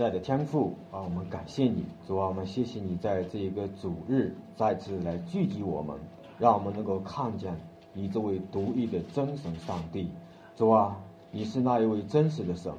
[0.00, 5.94] 慈爱的天父啊，我们感谢你，主啊，我们谢谢你在这一个主日再次来聚集我们，
[6.38, 7.54] 让我们能够看见
[7.92, 10.08] 你这位独一的真神上帝。
[10.56, 10.96] 主啊，
[11.30, 12.72] 你是那一位真实的神，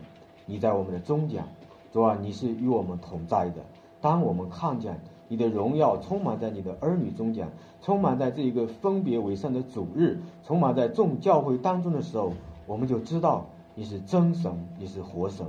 [0.47, 1.44] 你在我们的中间，
[1.94, 3.62] 主啊，你是与我们同在的。
[4.01, 7.47] 当我们看见你的荣耀充满在你的儿女中间，
[7.83, 12.33] 充满在这一个分别为圣的主日，充满在众教会当中的时候，
[12.65, 13.46] 我们就知道
[13.76, 15.46] 你是真神，你是活神。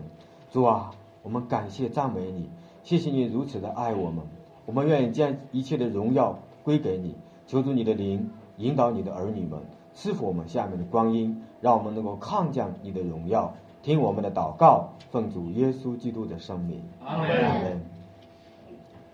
[0.51, 0.93] 主啊。
[1.23, 2.51] 我们感谢赞美你，
[2.83, 4.25] 谢谢你如此的爱我们，
[4.67, 7.15] 我们愿意将一切的荣耀归给你。
[7.47, 9.61] 求主你的灵引导你的儿女们，
[9.95, 13.55] 赐福我们下面的光阴，让我们能够看见你的荣耀。
[13.83, 16.83] 听我们的祷告，奉主耶稣基督的圣名。
[17.05, 17.81] 阿门。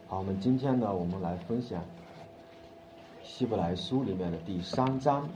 [0.06, 1.82] 好，我们今天呢，我们来分享
[3.22, 5.28] 希伯来书里面的第三章。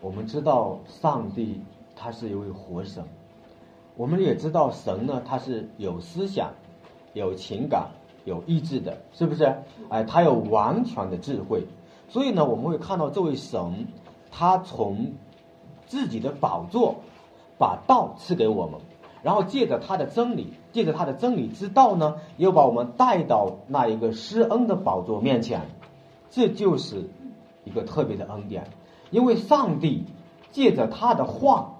[0.00, 1.60] 我们知道上帝
[1.94, 3.04] 他是一位活神。
[3.96, 6.50] 我们也知道神呢，他是有思想、
[7.14, 7.88] 有情感、
[8.26, 9.56] 有意志的，是不是？
[9.88, 11.64] 哎，他有完全的智慧，
[12.08, 13.86] 所以呢，我们会看到这位神，
[14.30, 15.12] 他从
[15.86, 16.96] 自己的宝座
[17.58, 18.80] 把道赐给我们，
[19.22, 25.62] 然后借着他的真理，借着他的真理之道呢，又把我们带到那一个施恩的宝座面前，
[26.28, 27.08] 这就是
[27.64, 28.68] 一个特别的恩典，
[29.10, 30.04] 因为上帝
[30.50, 31.72] 借着他的话。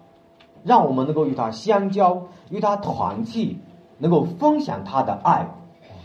[0.66, 3.58] 让我们能够与他相交，与他团契，
[3.98, 5.48] 能够分享他的爱，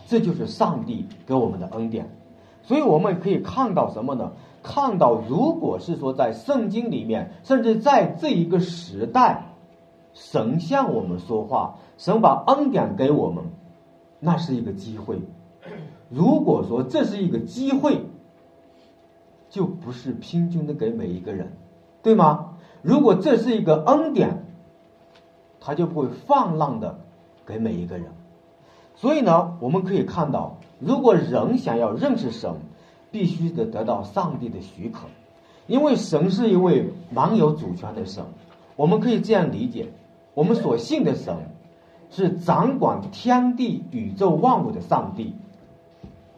[0.05, 2.15] 这就是上帝给我们的恩典。
[2.61, 4.33] 所以我们可以看到什么呢？
[4.61, 9.45] 看到，如果是说在圣经里面，甚至在这一个时代，
[10.13, 13.45] 神向我们说话，神把恩典给我们，
[14.19, 15.19] 那是一个机会。
[16.07, 18.05] 如果说这是一个机会，
[19.49, 21.53] 就不是平均的给每一个人，
[22.03, 22.57] 对吗？
[22.83, 24.45] 如果这是一个恩典。
[25.63, 26.97] 他就不会放浪的
[27.45, 28.07] 给每一个人，
[28.95, 32.51] 所以呢，我们可以看到，如果人想要认识神，
[33.11, 35.01] 必须得得到上帝的许可，
[35.67, 38.23] 因为神是一位蛮有主权的神。
[38.75, 39.89] 我们可以这样理解：
[40.33, 41.35] 我们所信的神
[42.09, 45.35] 是掌管天地宇宙万物的上帝，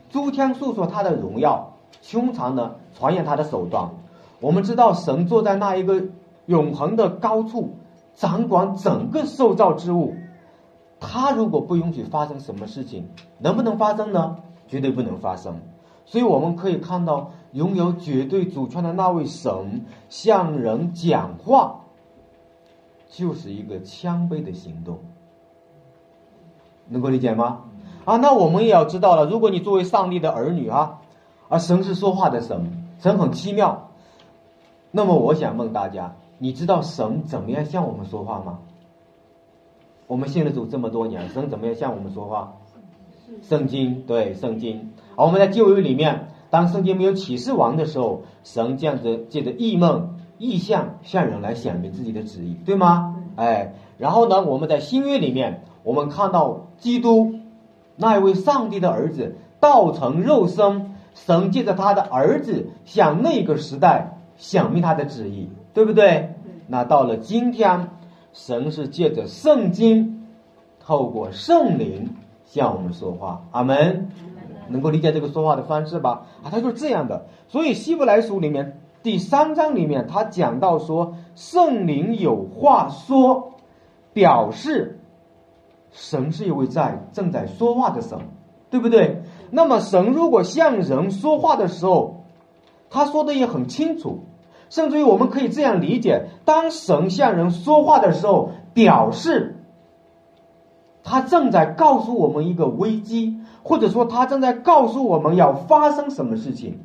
[0.09, 3.90] 诸天诉说他的荣耀，胸膛呢传言他的手段。
[4.41, 6.03] 我们知道，神坐在那一个
[6.47, 7.75] 永恒的高处。
[8.16, 10.16] 掌管整个受造之物，
[11.00, 13.09] 他如果不允许发生什么事情，
[13.40, 14.38] 能不能发生呢？
[14.68, 15.59] 绝对不能发生。
[16.06, 21.81] 所以我们可以看到，拥有绝对主权的那位神向人讲话，
[23.09, 25.00] 就是一个谦卑的行动。
[26.88, 27.62] 能够理解吗？
[28.06, 29.25] 啊，那我们也要知道了。
[29.25, 31.00] 如果你作为上帝的儿女啊，
[31.47, 33.90] 而神是说话的神，神很奇妙。
[34.91, 36.16] 那么我想问大家。
[36.39, 38.59] 你知道神怎么样向我们说话吗？
[40.07, 42.55] 我们信了主这么多年，神怎么样向我们说话？
[43.41, 44.91] 圣经对圣经。
[45.16, 53.23] 而我们在旧约里面，当圣经没有启示完的时候，神这样子借着异梦、异象向人来显明自己的旨意，对吗？
[53.35, 57.35] 哎，然后呢，我们在新约里面，我们看到基督
[57.95, 65.49] 那一位上帝的儿子道成肉身，神借着他的儿子向那个时代显明他的旨意。
[65.73, 66.35] 对不对？
[66.67, 67.89] 那到了今天，
[68.31, 70.28] 神是借着圣经，
[70.79, 73.44] 透过圣灵向我们说话。
[73.51, 74.09] 阿门。
[74.69, 76.25] 能够理解这个说话的方式吧？
[76.41, 77.25] 啊，他就是这样的。
[77.50, 83.51] 所以希伯来书里面第三章里面，他讲到说，圣灵有话说，
[84.13, 85.01] 表示
[85.91, 88.17] 神是一位在正在说话的神，
[88.69, 89.22] 对不对？
[89.51, 92.23] 那么神如果向人说话的时候，
[92.90, 94.23] 他说的也很清楚。
[94.69, 99.63] 甚至于我们可以这样理解：当神向人说话的时候，表示
[101.03, 106.79] 他正在告诉我们一个危机，或者说他正在告诉我们要发生什么事情，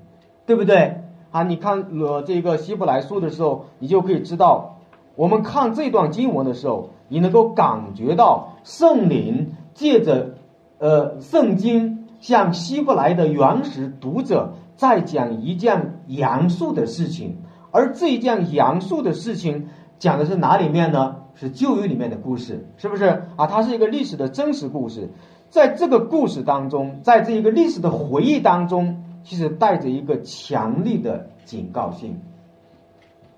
[0.47, 1.03] 对不对？
[1.31, 4.79] 啊，你看呃这个希伯来书的时候，你就可以知道，
[5.15, 10.35] 我们看这段经文的时候，你能够感觉到圣灵借着
[10.79, 17.37] 呃圣经向希伯来的原始读者在讲一件严肃的事情。
[17.71, 19.69] 而这一件杨树的事情
[19.99, 21.17] 讲的是哪里面呢？
[21.35, 23.05] 是旧约里面的故事，是不是
[23.37, 23.47] 啊？
[23.47, 25.09] 它是一个历史的真实故事，
[25.51, 32.21] 在这个故事当中，在这一个历史的回忆当中，其实带着一个强力的警告性。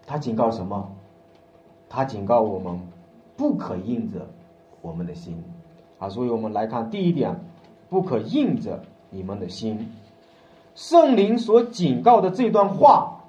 [0.06, 0.92] 他警告什么？
[1.90, 2.80] 他警告我们
[3.36, 4.26] 不可硬着
[4.80, 5.44] 我们的心
[5.98, 6.08] 啊！
[6.08, 7.38] 所以我们来看第一点，
[7.90, 8.80] 不可硬着
[9.10, 9.92] 你们的心。
[10.74, 13.19] 圣灵所警告的这段话。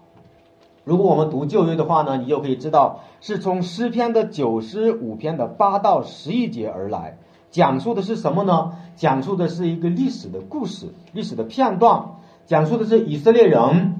[0.83, 7.17] 如果我们读旧约的话呢，你就可以知道是从诗篇的九十五篇的八到十一节而来。
[7.51, 8.71] 讲述的是什么呢？
[8.95, 12.13] 讲述的是一个历史的故事，历史的片段，
[12.45, 13.95] 讲述的是以色列人，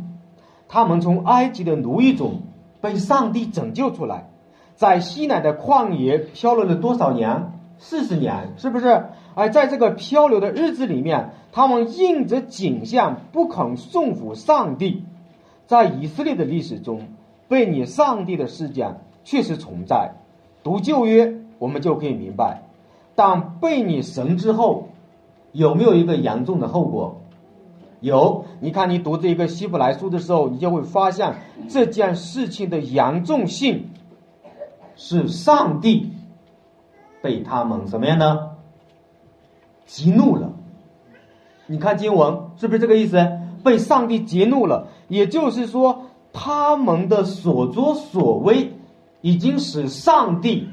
[0.68, 2.44] 他们从埃及的奴役中
[2.80, 4.30] 被上帝拯救出来，
[4.75, 7.51] 在西奈的旷野漂流了多少年？
[7.78, 9.06] 四十年，是不是？
[9.33, 15.04] 而在这个漂流的日子里面，他们应着景象不肯顺服上帝，
[15.71, 17.07] 在以色列的历史中，
[17.47, 20.12] 被你上帝的事件确实存在。
[20.63, 22.63] 读旧约，我们就可以明白。
[23.15, 24.89] 当被你神之后，
[25.53, 27.21] 有没有一个严重的后果？
[28.01, 28.44] 有。
[28.59, 31.35] 你看，你读这一个希伯来书的时候，你就会发现
[31.69, 33.91] 这件事情的严重性
[34.97, 36.12] 是上帝
[37.21, 38.57] 被他们什么样呢？
[39.85, 40.51] 激怒了。
[41.65, 43.39] 你看经文是不是这个意思？
[43.63, 48.73] 被上帝激怒了，也就是说，他们的所作所为
[49.19, 50.69] 已经使上帝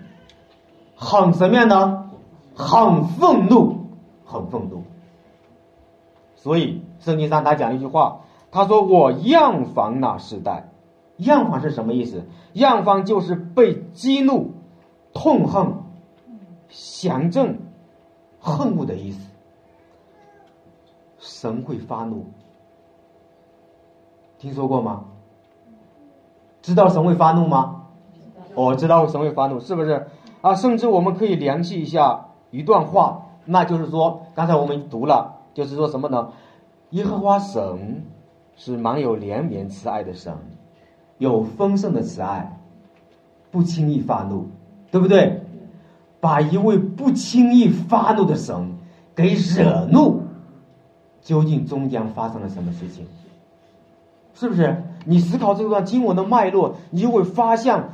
[0.94, 2.10] 很什么样呢？
[2.54, 3.86] 很愤怒，
[4.24, 4.84] 很愤怒。
[6.36, 8.20] 所以圣经上他讲了一句话，
[8.52, 10.68] 他说：“我样方那时代，
[11.16, 12.22] 样方是什么意思？
[12.52, 14.52] 样方就是被激怒、
[15.12, 15.74] 痛恨、
[16.68, 17.58] 降正、
[18.38, 19.18] 恨恶的意思。
[21.18, 22.26] 神会发怒，
[24.38, 25.04] 听说过吗？
[26.62, 27.82] 知道神会发怒吗？
[28.54, 30.06] 我知道神会发怒，是不是
[30.40, 30.54] 啊？
[30.54, 36.32] 甚至我们可以联系一下。”一段话，那就是说，刚才我们读了，就是说什么呢？
[36.92, 38.06] 耶和华神
[38.56, 40.34] 是满有怜悯慈爱的神，
[41.18, 42.58] 有丰盛的慈爱，
[43.50, 44.46] 不轻易发怒，
[44.90, 45.42] 对不对？
[46.20, 48.78] 把一位不轻易发怒的神
[49.14, 50.22] 给惹怒，
[51.20, 53.06] 究竟终将发生了什么事情？
[54.38, 54.84] 是不是？
[55.04, 57.88] 你思考这段经文的脉络，你就会发现，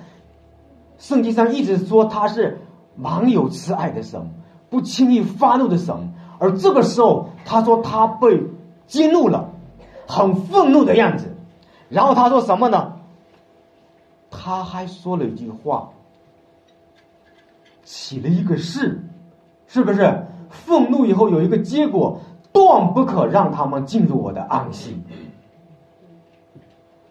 [0.99, 2.58] 圣经上一直说他是
[2.96, 4.20] 满有慈爱的神。
[4.69, 8.43] 不轻易发怒的神，而这个时候他说他被
[8.87, 9.49] 激怒了，
[10.06, 11.35] 很愤怒的样子。
[11.88, 12.93] 然后他说什么呢？
[14.31, 15.88] 他还说了一句话，
[17.85, 19.02] 起了一个誓，
[19.67, 20.26] 是不是？
[20.50, 22.20] 愤怒以后有一个结果，
[22.52, 25.00] 断不可让他们进入我的安息。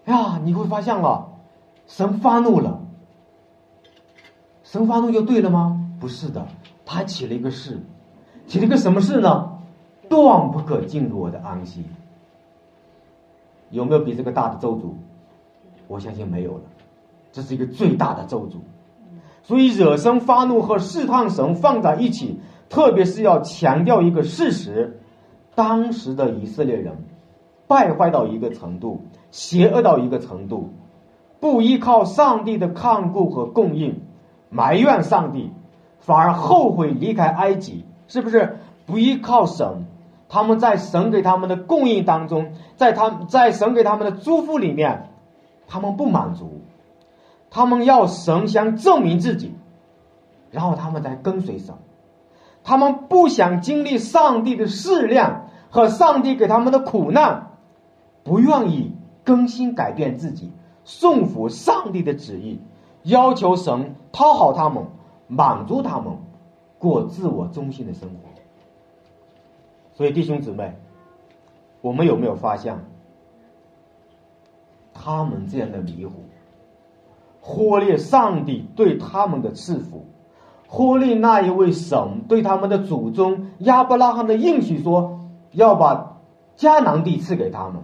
[0.06, 1.30] 呀，你会发现了，
[1.88, 2.80] 神发怒了，
[4.64, 5.80] 神发怒就对了吗？
[6.00, 6.46] 不是的。
[6.86, 7.80] 他起了一个誓，
[8.46, 9.50] 起了一个什么誓呢？
[10.10, 11.86] 断不可进入我的安息。
[13.70, 14.92] 有没有比这个大的咒诅？
[15.88, 16.62] 我相信没有了。
[17.32, 18.58] 这是一个最大的咒诅。
[19.44, 22.40] 所以惹生发怒和试探神放在一起，
[22.70, 25.00] 特别是要强调一个事实：
[25.56, 26.96] 当时的以色列人
[27.68, 29.02] 败坏到一个程度，
[29.32, 30.70] 邪恶到一个程度，
[31.40, 34.02] 不依靠上帝的看顾和供应，
[34.50, 35.52] 埋怨上帝。
[36.00, 39.86] 反而后悔离开埃及，是不是不依靠神？
[40.28, 45.10] 他们在神给他们的供应当中，在他在神给他们的祝福里面，
[45.66, 46.60] 他们不满足，
[47.50, 49.54] 他们要神先证明自己，
[50.52, 51.76] 然后他们才跟随神。
[52.66, 57.52] 他们不想经历上帝的试炼和上帝给他们的苦难，
[58.24, 60.52] 不愿意更新改变自己，
[60.86, 62.60] 顺服上帝的旨意，
[63.04, 64.84] 要求神讨好他们。
[65.26, 66.18] 满足他们
[66.78, 68.16] 过自我中心的生活，
[69.94, 70.76] 所以弟兄姊妹，
[71.82, 72.78] 我们有没有发现，
[74.94, 76.26] 他们这样的迷糊，
[77.42, 80.06] 忽略上帝对他们的赐福，
[80.68, 85.22] 忽略那一位神对他们的祖宗亚伯拉罕的应许，说
[85.52, 86.18] 要把
[86.58, 87.82] 迦南地赐给他们，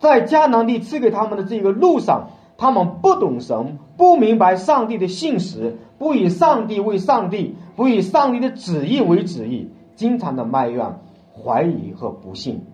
[0.00, 2.30] 在迦南地赐给他们的这个路上。
[2.62, 10.98] 他们不懂神，不明白上帝的信实，不以上帝为上帝，不以上帝的旨意为旨意，经常的埋怨、
[11.32, 12.66] 怀疑和不信，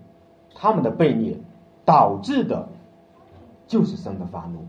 [0.57, 1.41] 他们的悖逆
[1.85, 2.69] 导致的，
[3.69, 4.67] 就是神的发怒，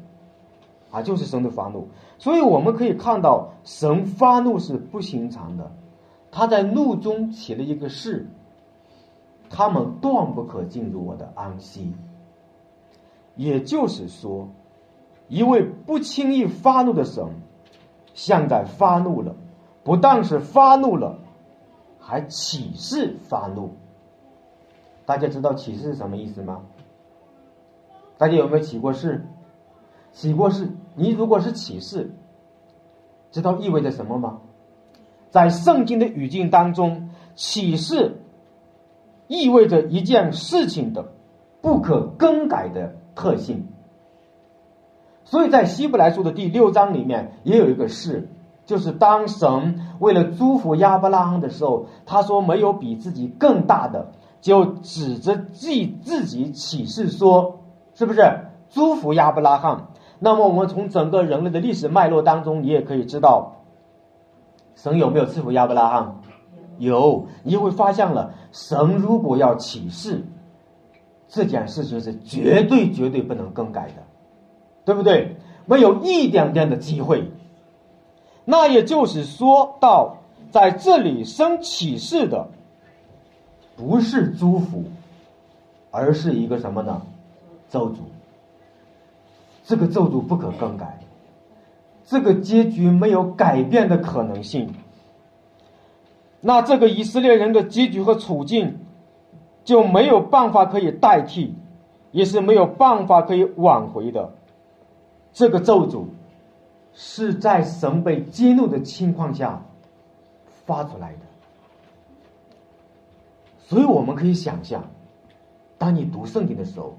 [0.92, 1.88] 啊，就是神的发怒。
[2.20, 5.72] 所以我们可以看到，神发怒是不寻常的，
[6.30, 8.30] 他在怒中起了一个誓，
[9.50, 11.92] 他们断不可进入我的安息。
[13.38, 14.50] 也就是说。
[15.30, 17.26] 一位不轻易发怒的神，
[18.14, 19.36] 现在发怒了，
[19.84, 21.20] 不但是发怒了，
[22.00, 23.72] 还启示发怒。
[25.06, 26.62] 大家知道启示是什么意思吗？
[28.18, 29.26] 大家有没有起过誓？
[30.14, 30.70] 起过誓？
[30.96, 32.16] 你如果是启示，
[33.32, 34.40] 知道意味着什么吗？
[35.30, 38.22] 在圣经的语境当中，启示
[39.28, 41.12] 意味着一件事情的
[41.60, 43.68] 不可更改的特性。
[45.24, 48.30] 所以在希伯来书的第六章里面也有一个事，
[48.66, 55.70] 就是当神为了祝福亚伯拉罕的时候，他说没有比自己更大的，就指着自
[56.02, 57.60] 自己起誓说，
[57.94, 58.22] 是不是
[58.70, 59.88] 祝福亚伯拉罕？
[60.20, 63.64] 那么我们从整个人类的历史脉络当中，你也可以知道，
[64.76, 66.22] 神有没有赐福亚伯拉罕？
[66.78, 70.24] 有，你会发现了，神如果要起誓，
[71.28, 74.04] 这件事情是绝对绝对不能更改的，
[74.86, 75.36] 对不对？
[75.66, 77.30] 没有一点点的机会。
[78.46, 80.18] 那也就是说到，
[80.52, 82.48] 在这里生启示的，
[83.76, 84.86] 不是祝福，
[85.92, 87.02] 而是一个什么呢？
[87.70, 87.98] 咒诅。
[89.66, 90.98] 这个咒诅不可更改，
[92.06, 94.74] 这个结局没有改变的可能性。
[96.40, 98.80] 那这个以色列人的结局和处境，
[99.68, 101.54] 就没有办法可以代替，
[102.12, 104.32] 也是没有办法可以挽回的。
[105.34, 106.06] 这个咒诅。
[107.00, 109.62] 是在神被激怒的情况下
[110.66, 111.20] 发出来的，
[113.60, 114.86] 所以我们可以想象，
[115.78, 116.98] 当你读圣经的时候，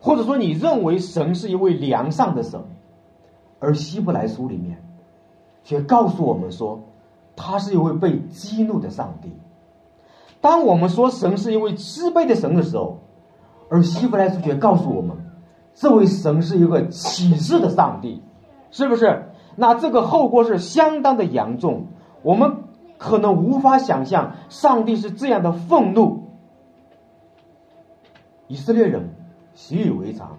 [0.00, 2.60] 或者说你认为神是一位良善的神，
[3.60, 4.82] 而希伯来书里面
[5.62, 6.80] 却告诉我们说，
[7.36, 9.30] 他是一位被激怒的上帝。
[10.40, 12.98] 当我们说神是一位慈悲的神的时候，
[13.68, 15.16] 而希伯来书却告诉我们，
[15.74, 18.22] 这位神是一个启示的上帝。
[18.72, 19.24] 是不是？
[19.56, 21.88] 那这个后果是相当的严重，
[22.22, 22.58] 我们
[22.98, 26.28] 可能无法想象，上帝是这样的愤怒。
[28.46, 29.10] 以色列人
[29.54, 30.38] 习以为常，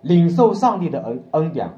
[0.00, 1.72] 领受上帝的恩恩典，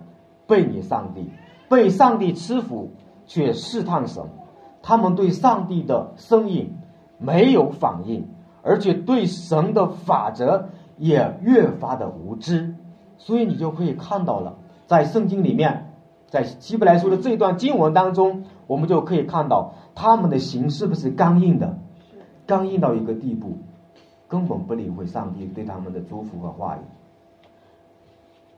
[0.46, 1.32] 背逆上帝，
[1.68, 2.92] 被上帝赐福，
[3.26, 4.22] 却试探神。
[4.82, 6.78] 他们对上帝的声音
[7.20, 8.26] 没有反应，
[8.62, 12.74] 而且对神的法则也越发的无知。
[13.18, 14.56] 所以你就可以看到了。
[14.86, 15.92] 在圣经里面，
[16.26, 21.78] 在希伯来书的这段经文当中，我们就可以看到他们的心是不是刚硬的，
[22.46, 23.58] 刚硬到一个地步，
[24.26, 26.80] 根本不理会上帝对他们的祝福和话语。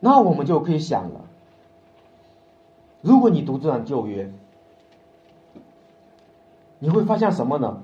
[0.01, 1.21] 那我们就可以想了，
[3.03, 4.33] 如果你读这段旧约，
[6.79, 7.83] 你会发现什么呢？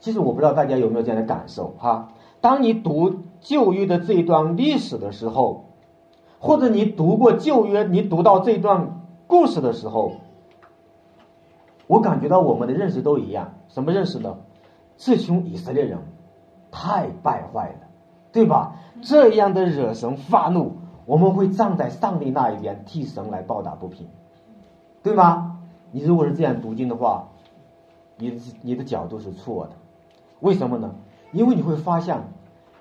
[0.00, 2.08] 其实我不知道大家有没有这样的感受哈。
[2.40, 5.64] 当你读旧约的这一段历史的时候。
[6.40, 10.12] 或者你读过旧约，你读到这段故事的时候，
[11.88, 13.54] 我感觉到我们的认识都一样。
[13.66, 14.36] 什么认识呢？
[14.96, 15.98] 这群以色列人
[16.70, 17.88] 太败坏了，
[18.30, 18.76] 对吧？
[19.02, 20.76] 这样的惹神发怒，
[21.06, 24.06] 我们会站在上帝那一边替神来报答不平，
[25.02, 25.58] 对吗？
[25.90, 27.30] 你如果是这样读经的话，
[28.16, 29.72] 你你的角度是错的。
[30.40, 30.94] 为什么呢？
[31.32, 32.22] 因为你会发现，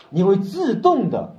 [0.10, 1.36] 你会自动的。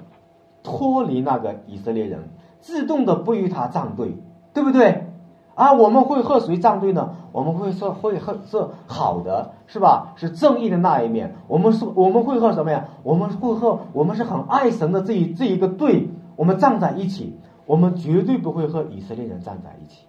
[0.61, 2.29] 脱离那个以色列人，
[2.61, 4.19] 自动的不与他站队，
[4.53, 5.07] 对不对？
[5.55, 7.15] 啊，我们会和谁站队呢？
[7.33, 10.13] 我们会说会和是好的，是吧？
[10.17, 11.37] 是正义的那一面。
[11.47, 12.89] 我们是我们会和什么呀？
[13.03, 17.39] 我们会和我们是很爱神的这一这一个队，我们站在一起。
[17.65, 20.07] 我们绝对不会和以色列人站在一起。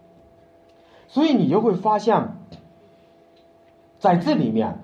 [1.07, 2.33] 所以你就会发现，
[3.99, 4.79] 在这里面，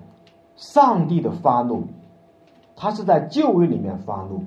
[0.56, 1.84] 上帝的发怒，
[2.74, 4.44] 他是在旧约里面发怒。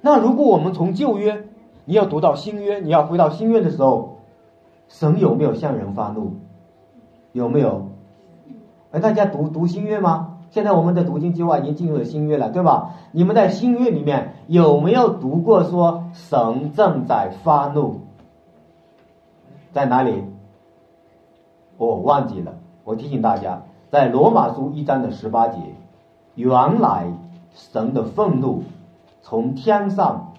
[0.00, 1.44] 那如果我们从旧约，
[1.84, 4.18] 你要读到新约，你要回到新约的时候，
[4.88, 6.34] 神有没有向人发怒？
[7.32, 7.88] 有没有？
[8.90, 10.38] 哎，大家读读新约吗？
[10.50, 12.96] 现在我们的读经计划已经进入了新约了，对吧？
[13.12, 18.00] 你们在新约里面有没有读过说神正在发怒？
[19.72, 20.22] 在哪里？
[21.78, 22.54] 我忘记了。
[22.84, 25.58] 我提醒大家，在罗马书一章的十八节，
[26.34, 27.12] 原来
[27.52, 28.62] 神的愤怒。
[29.20, 30.32] 从天上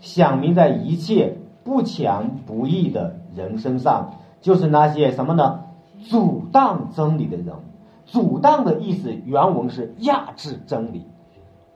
[0.00, 5.64] 响明在一切不强不义的人身上，就是那些什么呢？
[6.08, 7.56] 阻挡真理的人。
[8.04, 11.08] 阻挡的意思原文是压制真理，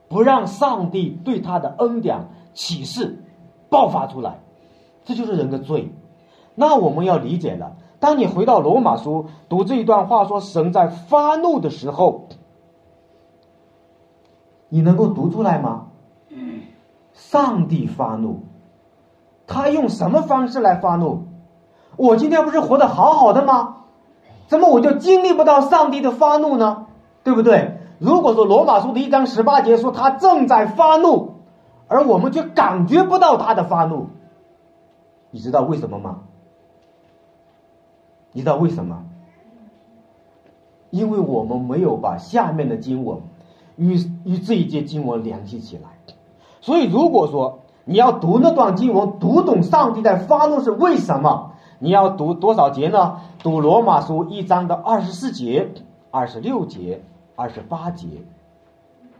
[0.08, 3.18] 不让上帝对他的恩典启示
[3.68, 4.38] 爆发出来，
[5.04, 5.92] 这就是人的罪。
[6.54, 7.72] 那我们要理解了。
[8.00, 12.28] 当你回到罗马书读这一段话，说神在发怒的时候，
[14.70, 15.86] 你能够读出来吗？
[17.12, 18.44] 上帝发怒，
[19.46, 21.24] 他用什么方式来发怒？
[21.96, 23.76] 我今天不是活得好好的吗？
[24.46, 26.86] 怎么我就经历不到上帝的发怒呢？
[27.22, 27.78] 对不对？
[27.98, 31.34] 如果说罗马书的一章十八节说他正在发怒，
[31.86, 34.08] 而我们却感觉不到他的发怒，
[35.30, 36.20] 你知道为什么吗？
[38.32, 39.04] 你知道为什么？
[40.90, 43.18] 因为我们没有把下面的经文
[43.76, 43.94] 与
[44.24, 45.82] 与这一节经文联系起来。
[46.60, 53.20] 所以，如果说你要读那段经文，读懂上帝在发怒是为什么，你要读多少节呢？
[53.42, 55.70] 读罗马书一章的二十四节、
[56.10, 57.02] 二十六节、
[57.36, 58.06] 二十八节。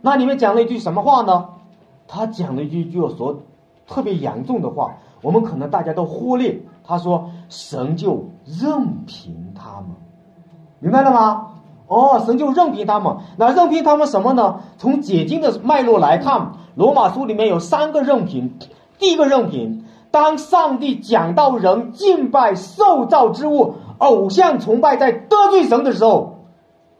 [0.01, 1.49] 那里面讲了一句什么话呢？
[2.07, 3.39] 他讲了一句就说
[3.87, 6.61] 特别严重的话，我们可能大家都忽略。
[6.83, 9.89] 他说：“神就任凭他们，
[10.79, 11.49] 明白了吗？”
[11.87, 13.17] 哦，神就任凭他们。
[13.35, 14.61] 那任凭他们什么呢？
[14.77, 18.57] 从解经的脉络来看，罗马书里面有三个任凭。
[18.97, 26.45] 第一个任凭，当上帝讲到人敬拜受造之物、偶像崇拜在得罪神的时候，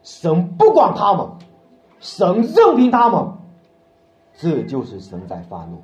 [0.02, 1.26] 神不管他们，
[1.98, 3.32] 神任凭他们，
[4.36, 5.80] 这就是神在发怒。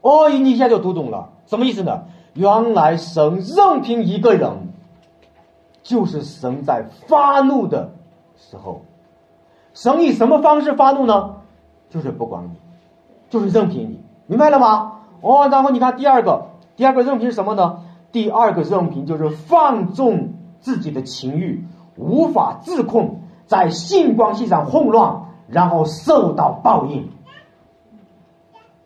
[0.00, 2.04] 哦，你一下就读懂了，什么意思呢？
[2.34, 4.68] 原来神任凭一个人。
[5.84, 7.90] 就是神在发怒的
[8.36, 8.82] 时候，
[9.74, 11.38] 神以什么方式发怒呢？
[11.90, 12.50] 就是不管你，
[13.28, 15.00] 就是任凭你，明白了吗？
[15.22, 17.80] 哦，然后你看第二个，第二个任凭是什么呢？
[18.12, 27.10] 第二个任凭就是放纵自己的情欲，无法自控，在性关系上混乱，然后受到报应，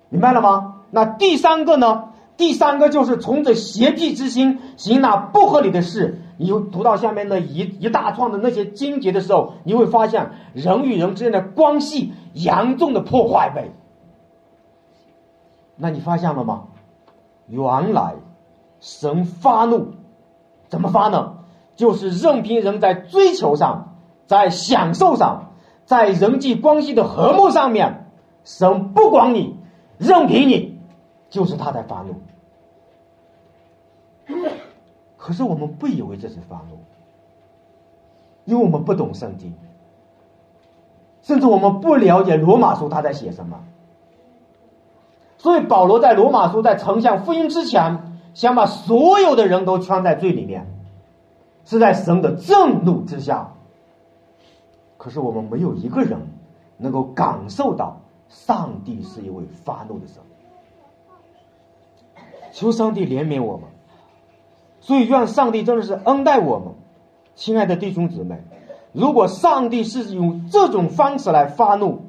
[0.09, 0.77] 明白了吗？
[0.91, 2.09] 那第三个呢？
[2.37, 6.21] 第三个就是从这邪僻之心行那不合理的事。
[6.39, 13.71] 你读到下面的一一大串的那些经节的时候，你会发现人与人之间的关系严重的破坏呗。
[15.77, 16.65] 那你发现了吗？
[17.49, 18.17] 原来
[18.81, 19.95] 神发怒
[20.69, 21.35] 怎么发呢？
[21.75, 25.53] 就是任凭人在追求上，在享受上，
[25.85, 28.11] 在人际关系的和睦上面，
[28.45, 29.57] 神不管你，
[29.99, 30.76] 任凭你，
[31.29, 32.15] 就是他在发怒。
[35.17, 36.79] 可是我们不以为这是发怒，
[38.45, 39.55] 因为我们不懂圣经，
[41.23, 43.65] 甚至我们不了解罗马书他在写什么。
[45.39, 50.67] 所以保罗在罗马书在呈现福音之前，想把所有的人都圈在罪里面，
[51.65, 53.53] 是在神的震怒之下。
[54.97, 56.21] 可是我们没有一个人
[56.79, 60.23] 能够感受到上帝是一位发怒的神。
[62.57, 63.67] 求上帝怜悯我们。
[64.81, 66.69] 所以，愿上帝真的是恩待我们，
[67.35, 68.43] 亲爱的弟兄姊妹。
[68.93, 72.07] 如果上帝是用这种方式来发怒，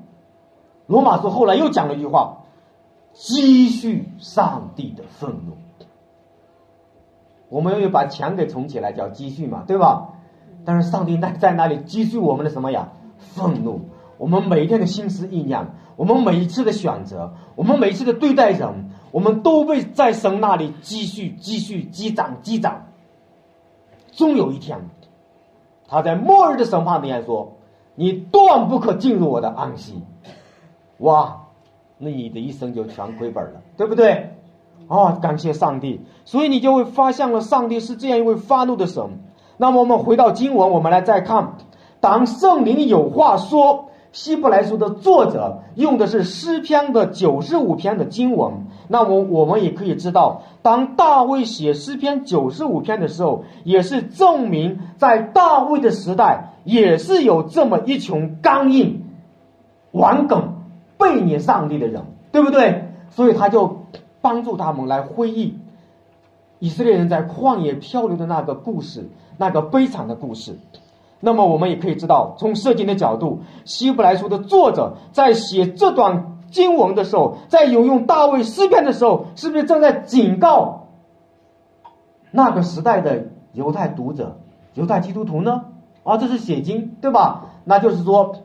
[0.85, 2.43] 罗马书后来又讲了一句话：
[3.11, 5.57] 积蓄上帝的愤怒。
[7.49, 10.13] 我们又把钱给存起来，叫积蓄嘛，对吧？
[10.63, 12.93] 但是上帝在在那里积蓄我们的什么呀？
[13.17, 13.81] 愤怒。
[14.17, 18.91] 我们每一天的心思意念，我们每一次的选择，我们每一次的对待人。
[19.11, 22.85] 我们都会在神那里积蓄、积蓄、积攒、积攒，
[24.11, 24.77] 终有一天，
[25.87, 27.53] 他在末日的审判里面说
[27.95, 30.01] ：“你断不可进入我的安息。”
[30.99, 31.45] 哇，
[31.97, 34.35] 那你的一生就全亏本了，对不对？
[34.87, 36.01] 啊，感谢上帝！
[36.25, 39.03] 所以你就会发现了，上帝是这样一位发怒的神。
[39.57, 41.53] 那么我们回到经文，我们来再看，
[41.99, 43.86] 当圣灵有话说。
[44.11, 59.03] 希伯来书的作者用的是诗篇的九十五篇的经文，那么我们也可以知道，当大卫写诗篇九十五篇的时候，也是证明在大卫的时代也是有这么一群刚硬、
[59.91, 60.55] 顽梗、
[60.97, 62.89] 背逆上帝的人，对不对？
[63.09, 63.85] 所以他就
[64.21, 65.59] 帮助他们来回忆
[66.59, 70.57] 以色列人在旷野漂流的那个故事，那个悲惨的故事。
[71.19, 80.87] 那么我们也可以知道，从圣经的角度，希伯来书的作者在写这段经文的时候，在引用大卫诗篇的时候，是不是正在警告
[82.31, 84.37] 那个时代的犹太读者、
[84.75, 85.65] 犹太基督徒呢？
[86.03, 87.45] 啊，这是写经，对吧？
[87.65, 88.35] 那就是说，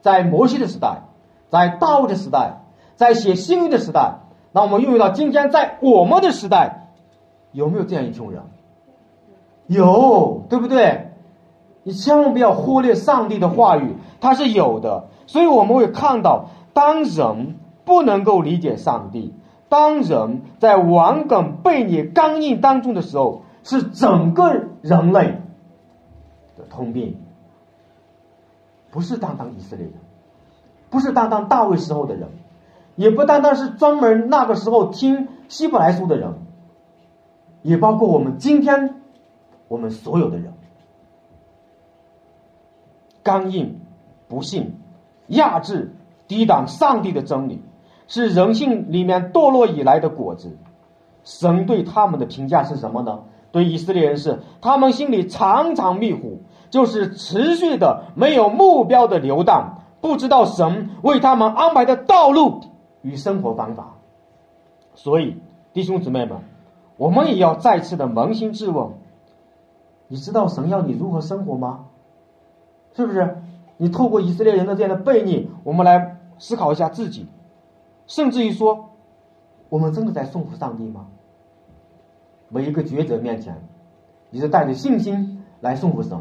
[0.00, 1.02] 在摩西的时代，
[1.48, 2.62] 在大卫的时代，
[2.96, 6.88] 在写新约的时代，那我们运用到今天，在我们的时代，
[7.52, 8.42] 有没有这样一群人？
[9.66, 11.12] 有，对不对？
[11.84, 15.04] 你千万不要忽略上帝的话语，它是有的。
[15.26, 19.34] 所以我们会看到，当人不能够理解上帝，
[19.68, 25.40] 当人在顽梗悖逆、刚硬当中的时候，是整个人类
[26.56, 27.18] 的通病。
[28.90, 29.94] 不是单单以色列人，
[30.88, 32.28] 不是单单大卫时候的人，
[32.96, 36.32] 也不单单是专门那个时候听希伯来书的人，
[37.60, 39.02] 也包括我们今天
[39.68, 40.53] 我们所有的人。
[43.24, 43.80] 刚硬、
[44.28, 44.76] 不幸、
[45.26, 45.96] 压制、
[46.28, 47.60] 抵挡上帝的真理，
[48.06, 50.56] 是人性里面堕落以来的果子。
[51.24, 53.22] 神对他们的评价是什么呢？
[53.50, 62.60] 对以色列人是，他们心里常常迷糊，就是持续的没有目标的流荡，不知道神为他们安排的道路
[63.00, 63.94] 与生活方法。
[64.94, 65.36] 所以，
[65.72, 66.38] 弟兄姊妹们，
[66.96, 68.90] 我们也要再次的扪心自问：
[70.08, 71.86] 你知道神要你如何生活吗？
[72.94, 73.36] 是不是？
[73.76, 77.26] 你透过以色列人的这样的悖逆，我们来思考一下自己，
[78.06, 78.90] 甚至于说，
[79.68, 81.08] 我们真的在顺服上帝吗？
[82.48, 83.56] 每一个抉择面前，
[84.30, 86.18] 你是带着信心来顺服神，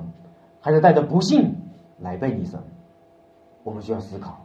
[0.61, 1.57] 还是带着不幸
[1.99, 2.59] 来背逆神？
[3.63, 4.39] 我们需要思考。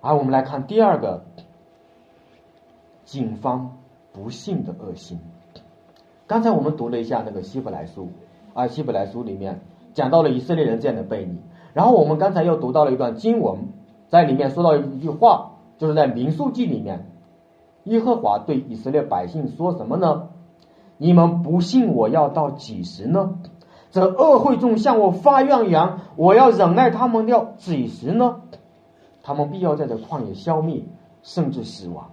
[0.00, 1.22] 而我们来看第二个，
[3.04, 3.76] 警方
[4.12, 5.20] 不幸的恶心。
[6.26, 8.08] 刚才我们读了一下那个希伯来书，
[8.54, 9.60] 啊，希伯来书里面
[9.92, 11.38] 讲到了以色列人这样的背逆。
[11.72, 13.68] 然后我们刚才又读到了一段经文，
[14.08, 17.10] 在里面说到一句话，就是在民数记里面，
[17.84, 20.28] 耶和华对以色列百姓说什么呢？
[20.98, 23.38] 你们不信我要到几时呢？
[23.90, 28.42] 这恶会众向我发怨言，我要忍耐他们要几时呢？
[29.22, 30.84] 他们必要在这旷野消灭，
[31.22, 32.10] 甚至死亡。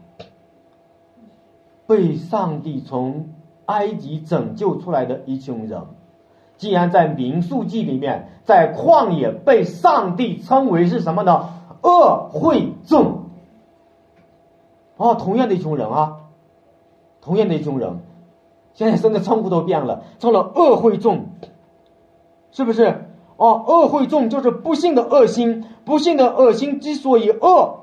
[1.85, 3.29] 被上帝从
[3.65, 5.83] 埃及拯救出来的一群人，
[6.57, 11.49] 竟然在民数记里面，在旷野被上帝称为是什么呢？
[11.81, 13.23] 恶会众。
[14.97, 16.17] 哦，同样的一群人啊，
[17.21, 17.99] 同样的一群人，
[18.73, 21.25] 现在甚至称呼都变了，成了恶会众，
[22.51, 23.05] 是不是？
[23.37, 27.81] 哦，恶会众就是不幸的恶心，不幸的恶心之所以恶，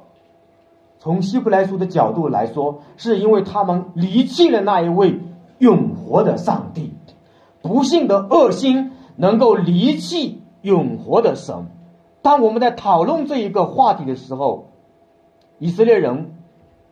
[0.98, 5.20] 从希伯来书的角度来说，是因为他们离弃了那一位
[5.58, 6.92] 永活的上帝。
[7.64, 11.66] 不幸的恶心能够离弃永活的神。
[12.20, 14.72] 当我们在讨论这一个话题的时候，
[15.58, 16.34] 以色列人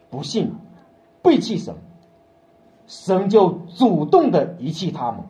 [0.08, 0.54] 不信，
[1.20, 1.74] 背弃神，
[2.86, 5.20] 神就主动的遗弃他们。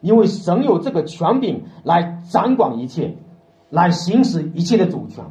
[0.00, 3.18] 因为神有这个权柄来掌管一切，
[3.68, 5.22] 来行使一切的主权。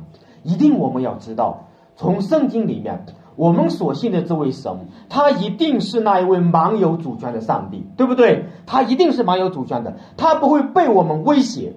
[0.44, 8.46] 一定我们要知道，从圣经里面，我们所信的这位神，他一定是那一位蛮有主权的上帝，对不对？
[8.66, 11.74] 他一定是蛮有主权的，他不会被我们威胁，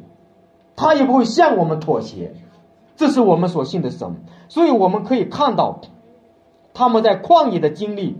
[0.76, 2.34] 他也不会向我们妥协。
[2.96, 4.16] 这是我们所信的神。
[4.48, 5.80] 所以我们可以看到，
[6.72, 8.18] 他们在旷野的经历，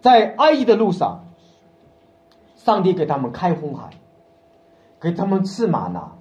[0.00, 1.22] 在埃及的路上。
[2.56, 3.90] 上帝给他们开红海，
[5.00, 6.14] 给他们赐马拿，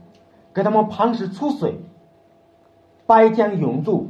[0.54, 1.80] 给他们磐石出水，
[3.08, 4.10] 白天永驻，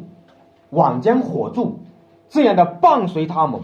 [0.75, 1.79] 晚间火柱，
[2.29, 3.61] 这样的伴随他们，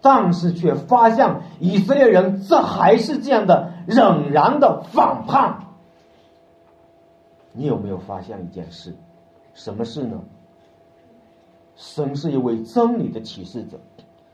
[0.00, 5.64] 但是却发现以色列人这还是这样的仍然的反叛。
[7.52, 8.94] 你有没有发现一件事？
[9.54, 10.20] 什么事呢？
[11.74, 13.78] 神是一位真理的启示者，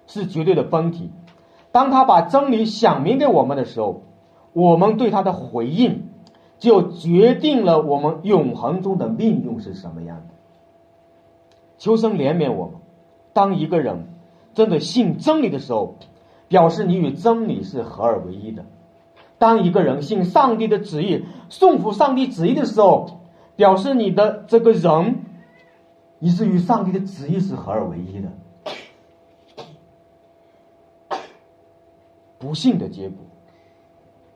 [0.07, 1.11] 是绝对的本体。
[1.73, 4.03] 当他把真理讲明给我们的时候，
[4.53, 6.09] 我们对他的回应，
[6.59, 10.35] 就决定了我们永恒中的命运是什么样的。
[11.79, 12.75] 求生怜悯我们。
[13.33, 14.09] 当一个人
[14.55, 15.97] 真的信真理的时候，
[16.49, 18.63] 表示你与真理是合而为一的；
[19.39, 23.21] 当一个人信上帝的旨意，顺服上帝旨意的时候，
[23.57, 25.25] 表示你的这个人，
[26.19, 28.29] 你是与上帝的旨意是合而为一的。
[32.39, 33.19] 不幸的结果，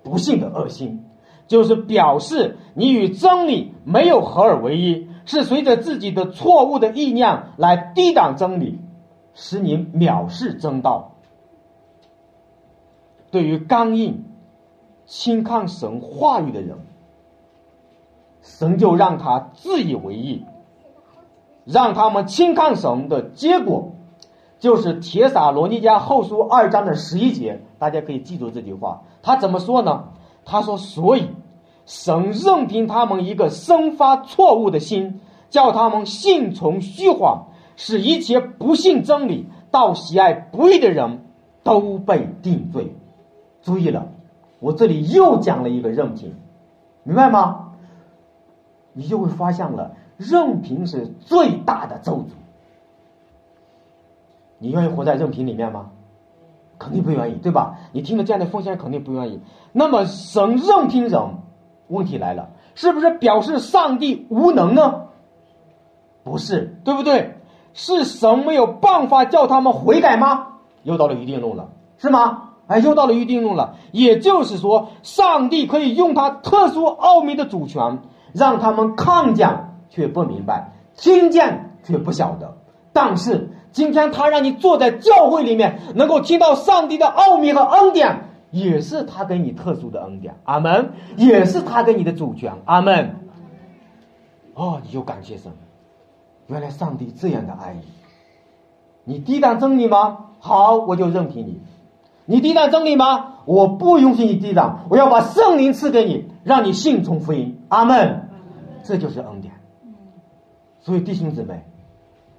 [0.02, 1.04] 不幸的恶心，
[1.46, 8.80] 就是表示你与真理没有合而为一，是随着自己的错误的意念来抵挡真理，
[9.34, 11.12] 使你藐视真道。
[13.30, 14.24] 对于刚硬、
[15.04, 16.78] 轻看神话语的人，
[18.40, 20.46] 神就让他自以为意，
[21.66, 23.92] 让他们轻看神的结果。
[24.58, 29.02] 就是《铁撒罗尼迦后书》二章的十一节，大家可以记住这句话。
[29.22, 30.08] 他怎么说呢？
[30.46, 31.28] 他说：“所以
[31.88, 37.46] 神任凭他们一个生发错误的心，叫他们信从虚谎，
[37.76, 41.24] 使一切不信真理、到喜爱不义的人
[41.62, 42.94] 都被定罪。”
[43.64, 44.06] 注意了，
[44.60, 46.34] 我这里又讲了一个任凭，
[47.04, 47.70] 明白吗？
[48.92, 52.32] 你就会发现了，任凭是最大的咒诅。
[54.58, 55.90] 你愿意活在任凭里面吗？
[56.78, 57.78] 肯定不愿意，对吧？
[57.92, 59.40] 你听了这样的风险，肯定不愿意。
[59.72, 61.20] 那么神任凭人，
[61.88, 65.06] 问题来了，是不是表示上帝无能呢？
[66.22, 67.36] 不是，对不对？
[67.72, 70.46] 是神没有办法叫他们悔改吗？
[70.82, 72.50] 又到了预定论了，是吗？
[72.66, 73.76] 哎，又到了预定论了。
[73.92, 78.00] 也就是说，上帝可以用他特殊奥秘的主权，
[78.32, 82.56] 让他们看见却不明白，听见却不晓得，
[82.92, 83.50] 但是。
[83.70, 90.34] 今天他让你坐在教会里面，能够听到上帝的奥秘和恩典，也是他给你特殊的恩典。
[90.44, 92.52] 阿门，也是他给你的主权。
[92.64, 93.16] 阿门。
[94.54, 95.52] 哦，你就感谢神，
[96.46, 97.82] 原来上帝这样的爱你。
[99.04, 100.26] 你抵挡真理吗？
[100.40, 101.60] 好，我就任凭你。
[102.26, 103.34] 你抵挡真理吗？
[103.46, 107.58] 我不允许你抵挡，我要把圣灵赐给你，让你信从福音。
[107.68, 108.28] 阿门。
[108.82, 109.54] 这就是恩典。
[110.80, 111.64] 所以弟兄姊妹，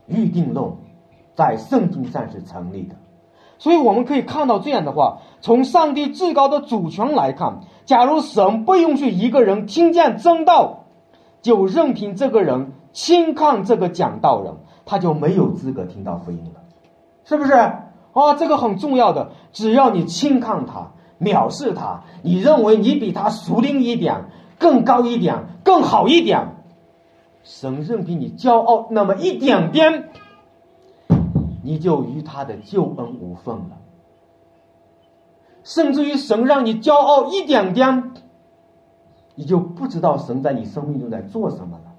[0.08, 0.74] 预定论
[1.36, 2.95] 在圣经上是成立的。
[3.60, 10.86] 所以我们可以看到这样的话：从上帝至高的主权来看，假如神不允许一个人听见真道，
[11.43, 16.62] 就任凭这个人轻看这个讲道人，他就没有资格听到福音了，
[17.26, 17.54] 是不是？
[17.54, 19.30] 啊，这个很重要的。
[19.52, 24.26] 只要你轻看他、藐视他，你认为你比他熟练一点、
[24.58, 26.56] 更高一点、更好一点，
[27.43, 30.10] 神任凭你骄傲那么一点点，
[31.69, 33.77] 你就与他的救恩无份了。
[35.63, 38.12] 甚至于神让你骄傲一点点，
[39.36, 41.91] 你就不知道神在你生命中在做什么了。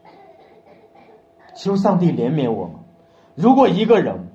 [1.54, 2.74] 求上帝怜悯我们。
[3.36, 4.26] 如果一个人，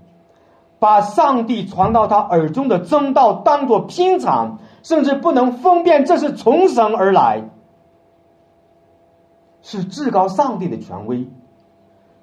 [0.80, 7.50] 把上帝传到他耳中的真道当作平常，甚至不能分辨这是从神而来，
[9.62, 11.28] 是至高上帝的权威，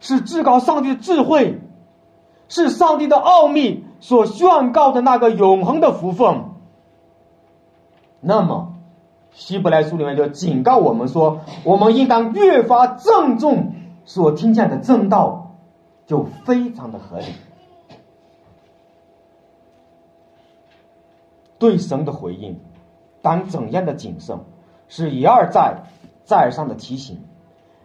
[0.01, 1.61] 是至高上帝的智慧，
[2.53, 6.51] 是上帝的奥秘所宣告的那个永恒的福分。
[8.21, 8.75] 那么，
[9.31, 13.73] 希伯来书里面就警告我们说，我们应当越发郑重
[14.05, 15.53] 所听见的正道，
[16.07, 17.25] 就非常的合理。
[21.59, 22.61] 对神的回应，
[23.23, 24.41] 当怎样的谨慎，
[24.89, 25.85] 是一而再、
[26.25, 27.23] 再而三的提醒，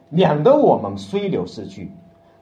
[0.10, 1.94] 免得我们随流失去。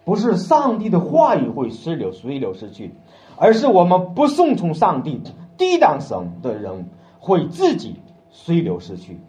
[0.06, 2.94] 不是上帝的话语会随流随流失去，
[3.36, 5.22] 而是我们不顺从上帝、
[5.58, 6.90] 抵挡神的人
[7.20, 7.96] 会自己
[8.30, 9.20] 随流失去。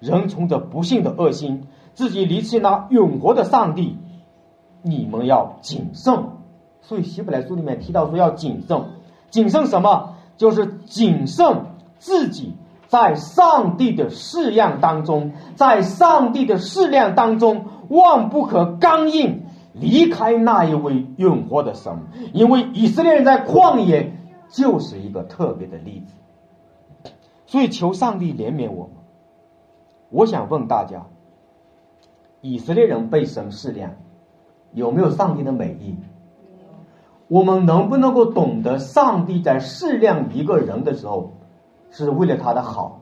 [0.00, 3.98] 人从着不幸的恶心，自己离弃那永活的上帝，
[4.82, 6.24] 你们要谨慎。
[6.82, 8.84] 所以希伯来书里面提到说要谨慎，
[9.30, 10.14] 谨慎什么？
[10.36, 11.66] 就是谨慎
[11.98, 12.54] 自己
[12.88, 19.45] 在上帝的试验当中，在上帝的试炼当中，万不可刚硬
[19.78, 21.92] 离开那一位永活的神，
[22.32, 24.12] 因为以色列人在旷野
[24.48, 27.12] 就是一个特别的例子。
[27.46, 28.92] 所以求上帝怜悯我们。
[30.08, 31.06] 我想问大家：
[32.40, 33.98] 以色列人被神试炼，
[34.72, 35.96] 有没有上帝的美意？
[37.28, 41.32] 我们能不能够懂得，上帝在试炼一个人的时候，
[41.90, 43.00] 是为了他的好，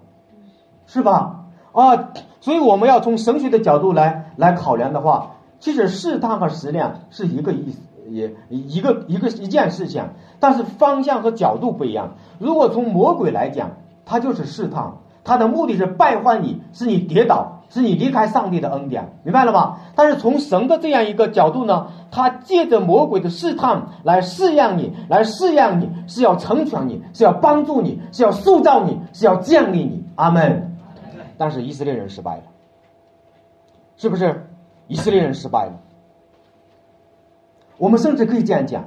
[0.86, 1.44] 是吧？
[1.72, 2.10] 啊，
[2.40, 7.78] 所以我们要从神学的角度来来考量的话，其实试探和试炼是一个意思，
[8.10, 10.04] 也一个一个一件事情，
[10.40, 12.14] 但是方向和角度不一样。
[12.38, 13.72] 如果从魔鬼来讲，
[14.04, 17.52] 他就是试探，他的目的是败坏你，使你跌倒。
[17.70, 19.80] 是你离开上帝的恩典，明白了吗？
[19.96, 30.04] 但是从神的这样一个角度呢，他借着魔鬼的试探来试验你，来试验你，是要成全你，是要帮助你，是要塑造你，是要建立你。
[30.14, 30.76] 阿门。
[31.36, 32.42] 但是以色列人失败了，
[33.96, 34.46] 是不是？
[34.86, 35.72] 以色列人失败了。
[37.78, 38.84] 我们甚至可以这样讲：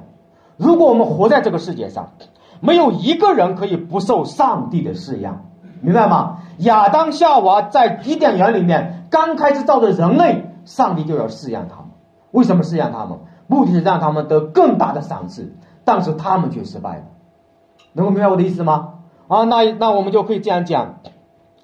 [0.58, 2.12] 如果我们活在这个世界上，
[2.60, 5.34] 没有一个人可以不受上帝的试验。
[5.82, 6.40] 明白吗？
[6.60, 11.86] 亚当夏娃在伊甸园里面刚开始造的人类，上帝就要试验他们。
[12.32, 13.20] 为什么试验他们？
[13.46, 17.04] 目的是让他们得更大的赏赐，但是他们却失败了。
[17.94, 18.96] 能够明白我的意思吗？
[19.28, 21.00] 啊，那那我们就可以这样讲，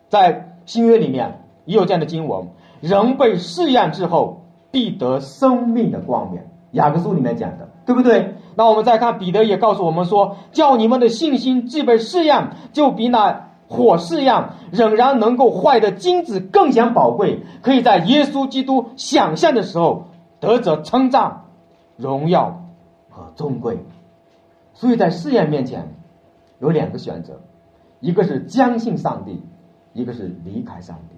[0.10, 2.50] 在新约里面也有这样的经文：
[2.84, 6.42] 人被试验之后，必得生命的光明。
[6.72, 8.36] 雅各书里面讲的，对不对？
[8.56, 13.50] 那我们再看彼得也告诉我们说：叫你们的信心既被试验，就比那。
[13.66, 21.46] 火试样仍然能够坏的金子更显宝贵，可以在耶稣基督想象的时候得着称赞、
[21.98, 22.62] 荣耀
[23.10, 23.80] 和尊贵。
[24.74, 25.96] 所以在试验面前
[26.60, 27.40] 有两个选择，
[28.00, 29.42] 一个是将信上帝，
[29.94, 31.16] 一个是离开上帝。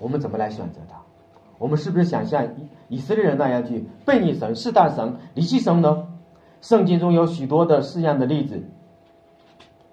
[0.00, 0.96] 我们怎么来选择它？
[1.58, 6.08] 我们是不是想像以以色列人那样去背逆神、试探神、离弃神呢？
[6.60, 8.64] 圣经中有许多的试验的例子。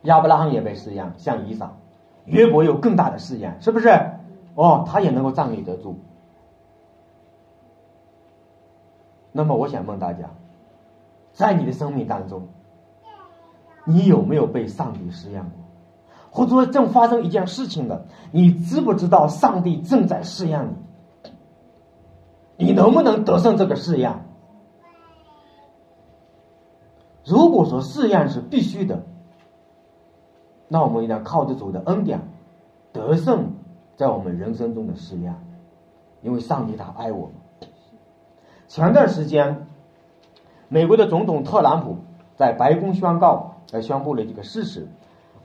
[0.04, 1.68] 亚伯拉罕也被试验，像以撒；
[2.26, 3.90] 约伯有更大的试验，是不是？
[4.56, 6.00] 哦，他也能够站立得住。
[9.34, 10.30] 那么，我想问大家，
[11.34, 12.48] 在你的生命当中，
[13.84, 15.57] 你有没有被上帝试验过？
[16.38, 20.76] 或者说，正发生一件事情的，你知不知道上帝正在试验
[22.58, 22.68] 你？
[22.68, 24.24] 你能不能得胜这个试验？
[27.26, 29.02] 如果说试验是必须的。
[30.68, 32.20] 那我们一定要靠着主的恩典，
[32.94, 33.54] 得胜
[33.96, 35.34] 在我们人生中的试验，
[36.22, 37.36] 因为上帝他爱我们。
[38.68, 39.66] 前段时间，
[40.68, 41.98] 美国的总统特朗普
[42.36, 44.88] 在白宫宣告，呃，宣布了这个事实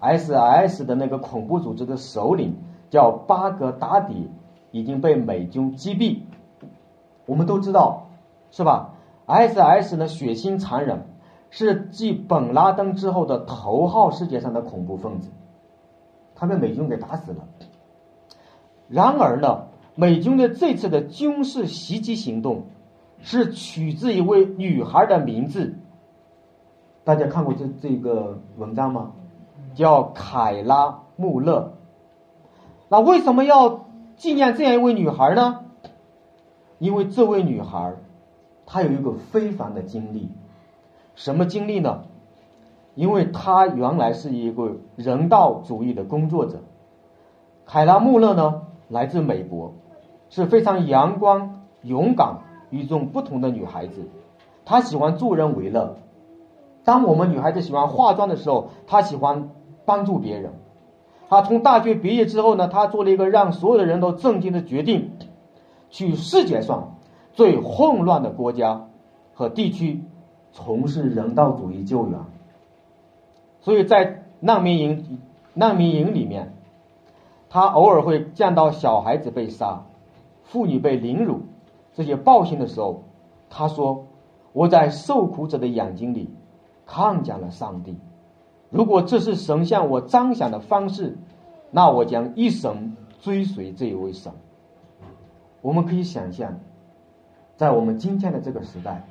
[0.02, 0.84] S.S.
[0.84, 2.56] 的那个恐怖组织的首领
[2.90, 4.28] 叫巴格达底，
[4.72, 6.18] 已经被美军击毙。
[7.24, 8.08] 我们都知道，
[8.50, 8.94] 是吧
[9.26, 9.96] ？S.S.
[9.96, 11.06] 呢，血腥残忍，
[11.50, 15.30] 是继本拉登之后的头号世界上的恐怖分子，
[16.34, 17.46] 他被美军给打死了。
[18.88, 22.64] 然而呢，美军的这次的军事袭击行动
[23.20, 25.76] 是取自一位女孩的名字。
[27.04, 29.12] 大家看过这这个文章吗？
[29.74, 31.72] 叫凯拉穆勒。
[32.88, 35.60] 那为什么要纪念这样一位女孩呢？
[36.78, 37.94] 因为这位女孩
[38.66, 40.30] 她有一个非凡的经历。
[41.14, 42.02] 什么经历呢？
[42.94, 46.58] 因为她原来是一个人道主义的工作者。
[47.64, 49.72] 凯拉穆勒呢，来自美国，
[50.28, 54.08] 是非常阳光、勇敢、与众不同的女孩子。
[54.64, 55.96] 她喜欢助人为乐。
[56.84, 59.50] 当我们女孩子喜欢化妆的时候，她喜欢
[59.84, 60.52] 帮助别人。
[61.28, 65.12] 他从大学毕业之后呢，他做了一个让所有的人都震惊的决定，
[65.90, 66.96] 去世界上
[67.32, 68.88] 最混乱的国家
[69.34, 70.02] 和地区
[70.52, 72.18] 从事人道主义救援。
[73.60, 75.20] 所以在难民营、
[75.54, 76.54] 难民营里面，
[77.48, 79.84] 他偶尔会见到小孩子被杀、
[80.44, 81.40] 妇女被凌辱
[81.94, 83.04] 这些暴行的时候，
[83.48, 84.06] 他说
[84.52, 86.28] ：“我在受苦者的眼睛里。”
[86.84, 87.96] 看见了上帝。
[88.72, 91.16] 如果这是神向我彰显的方式，
[91.70, 94.32] 那我将一生追随这一位神。
[95.60, 96.58] 我们可以想象，
[97.56, 99.04] 在我们今天的这个时代，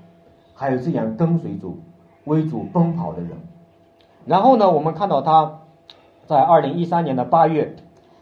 [0.56, 1.78] 还有这样跟随主、
[2.26, 3.30] 为主奔跑的人。
[4.26, 5.60] 然后呢，我们看到他
[6.26, 7.76] 在二零一三年的八月，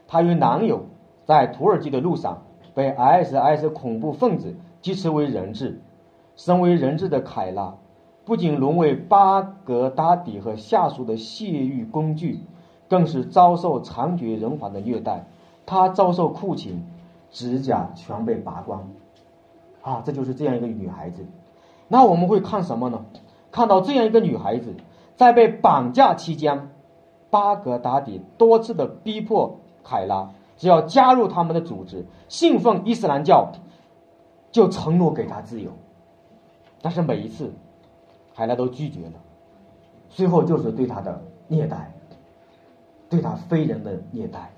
[0.08, 0.84] 他与男友
[1.26, 2.44] 在土耳其的路上
[2.76, 5.80] 被 ISIS 恐怖分子击持为人质。
[6.36, 7.76] 身为人质的凯拉。
[8.30, 12.42] 不仅沦为巴格达底和下属的泄欲工具，
[12.88, 15.26] 更是遭受惨绝人寰的虐待。
[15.66, 16.86] 他遭受酷刑，
[17.32, 18.88] 指甲全被拔光。
[19.82, 21.26] 啊，这就是这样一个女孩子。
[21.88, 23.04] 那我们会看什么呢？
[23.50, 24.76] 看到这样一个女孩子
[25.16, 26.70] 在被绑架期间，
[27.32, 33.54] 巴格达底多次的逼迫凯拉，只要加入他们的组织，信奉伊斯兰教，
[34.52, 35.72] 就承诺给她自由。
[36.84, 37.52] 但是每一次。
[38.40, 39.16] 凯拉都拒绝了，
[40.08, 41.92] 最后就是对他的虐待，
[43.10, 44.54] 对他非人的虐待。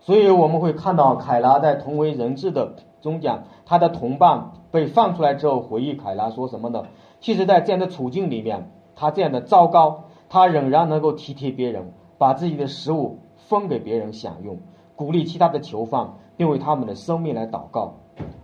[0.00, 6.84] 所以我们会看到凯拉在同为人质的中讲，他的同伴被放出来之后回忆凯拉说什么呢？
[7.22, 14.58] 其实，在这样的处境里面，他这样的糟糕，他仍然能够体贴别人，把自己的食物分给别人享用，
[14.94, 17.94] 鼓励其他的囚犯，并为他们的生命来祷告。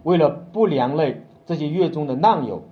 [0.02, 2.62] 为了不连累这些狱中的难友。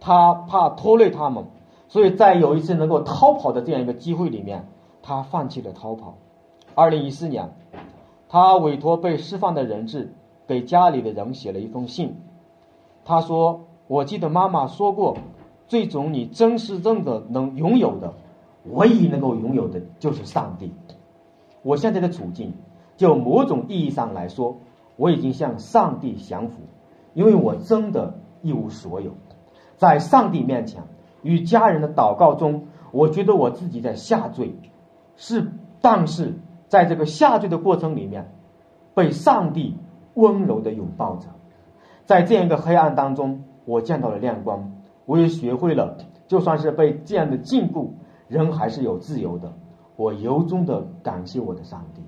[0.00, 1.44] 他怕拖累他们，
[1.88, 4.68] 所以在有一次能够逃跑的这样一个机会里面，
[5.02, 6.18] 他放弃了逃跑。
[6.74, 7.50] 二零一四年，
[8.28, 10.14] 他委托被释放的人质
[10.46, 12.16] 给家里的人写了一封信。
[13.04, 15.16] 他说：“我记得妈妈说过，
[15.66, 18.14] 最终你真实真的能拥有的，
[18.66, 20.72] 唯一能够拥有的就是上帝。
[21.62, 22.52] 我现在的处境，
[22.96, 24.58] 就某种意义上来说，
[24.96, 26.60] 我已经向上帝降服，
[27.14, 29.12] 因为我真的一无所有。”
[29.78, 30.82] 在上帝面前
[31.22, 34.54] 与家人的祷告中，我觉得我自己在下坠，
[35.16, 36.34] 是，但是
[36.66, 38.32] 在这个下坠的过程里面，
[38.92, 39.76] 被上帝
[40.14, 41.28] 温柔的拥抱着，
[42.04, 44.72] 在这样一个黑暗当中，我见到了亮光，
[45.06, 47.90] 我也学会了，就算是被这样的禁锢，
[48.26, 49.52] 人还是有自由的。
[49.94, 52.02] 我由衷的感谢我的上帝。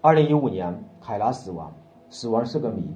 [0.00, 1.72] 二零一五年，凯拉死亡，
[2.10, 2.94] 死亡是个谜，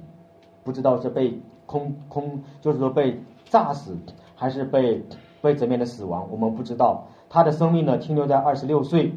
[0.63, 1.41] 不知道是被。
[1.71, 3.97] 空空就是说被炸死，
[4.35, 5.05] 还是被
[5.41, 6.27] 被怎么样的死亡？
[6.29, 7.07] 我们不知道。
[7.29, 9.13] 他的生命呢，停留在二十六岁。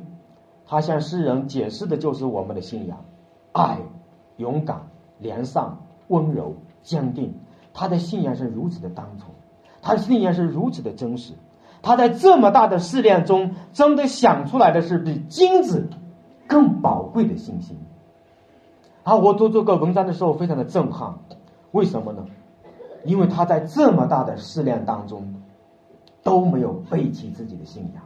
[0.66, 3.04] 他向世人解释的就是我们的信仰：
[3.52, 3.78] 爱、
[4.36, 4.82] 勇敢、
[5.18, 7.34] 良善、温柔、坚定。
[7.74, 9.30] 他的信仰是如此的单纯，
[9.82, 11.34] 他的信仰是如此的真实。
[11.82, 15.90] 他在这么大的试炼中，真的想出来的是比金子
[16.46, 17.76] 更宝贵的信心。
[19.02, 21.16] 啊，我做这个文章的时候，非常的震撼。
[21.72, 22.24] 为什么呢？
[23.04, 25.34] 因为他在这么大的试炼当中
[26.22, 28.02] 都没有背弃自己的信仰，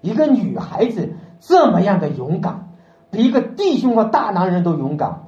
[0.00, 2.68] 一个女孩子这么样的勇敢，
[3.10, 5.24] 比一个弟兄和大男人都勇敢，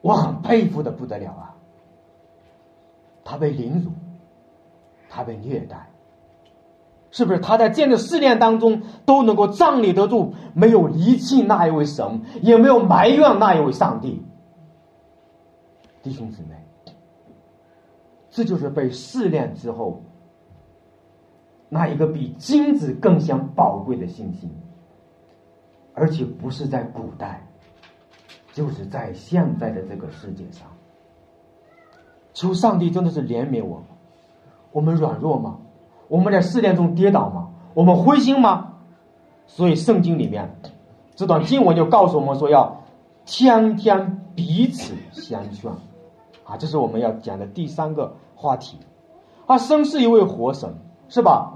[0.00, 1.54] 我很佩服的不得了啊！
[3.24, 3.90] 他被凌辱，
[5.08, 5.90] 他被虐待，
[7.10, 7.38] 是不是？
[7.38, 14.22] 他在这样的试炼当中都能够站立得住，没有离弃那一位神，也没有埋怨那一位上帝，
[16.02, 16.67] 弟兄姊妹。
[18.30, 20.02] 这就是被试炼之后
[21.68, 24.50] 那一个比金子更想宝贵的信心，
[25.94, 27.46] 而且不是在古代，
[28.52, 30.66] 就是在现在的这个世界上。
[32.32, 33.86] 求上帝真的是怜悯我们，
[34.72, 35.58] 我们软弱吗？
[36.08, 37.50] 我们在试炼中跌倒吗？
[37.74, 38.74] 我们灰心吗？
[39.46, 40.54] 所以圣经里面
[41.14, 42.82] 这段经文就告诉我们说，要
[43.26, 45.70] 天天彼此相劝。
[46.48, 48.78] 啊，这是我们要讲的第三个话题。
[49.46, 50.74] 啊，生是一位活神，
[51.08, 51.54] 是吧？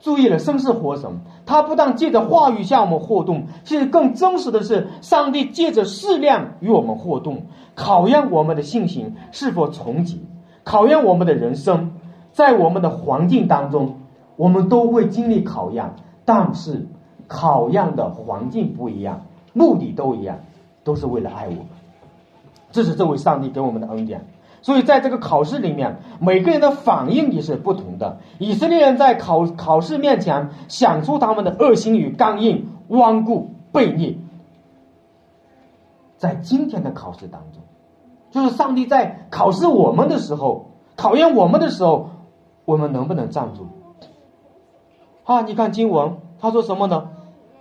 [0.00, 1.10] 注意了，生是活神，
[1.46, 10.18] 他不但借着话语向我们互动，其实更真实的是，上帝借着试炼与我们互动，考验我们的信心是否纯洁，
[10.62, 11.92] 考验我们的人生，
[12.32, 14.00] 在我们的环境当中，
[14.36, 15.94] 我们都会经历考验，
[16.26, 16.86] 但是
[17.26, 19.22] 考验的环境不一样，
[19.54, 20.36] 目的都一样，
[20.82, 21.66] 都是为了爱我们。
[22.74, 24.26] 这是这位上帝给我们的恩典。
[24.62, 28.18] 所以，在这个考试里面，每个人的反应也是不同的。
[28.38, 34.20] 以色列人在考考试面前想出他们的恶心与刚硬、顽固、悖逆。
[36.16, 37.62] 在今天的考试当中，
[38.32, 42.10] 就是上帝在考试我们的时候，考验我们的时候，
[42.64, 43.68] 我们能不能站住？
[45.22, 47.10] 啊，你看经文，他说什么呢？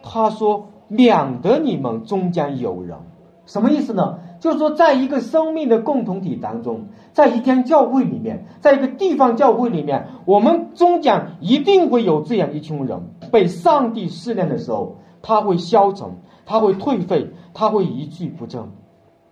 [0.02, 2.98] 他说：“免得你们中间有人。”
[3.46, 4.20] 什么意思呢？
[4.44, 18.70] 就是说，在一个生命的共同体当中，在一天教会里面，在一个地方教会里面，我们中间一定会有这样一群人，被上帝试炼的时候，他会消沉，他会退废，他会一蹶不振，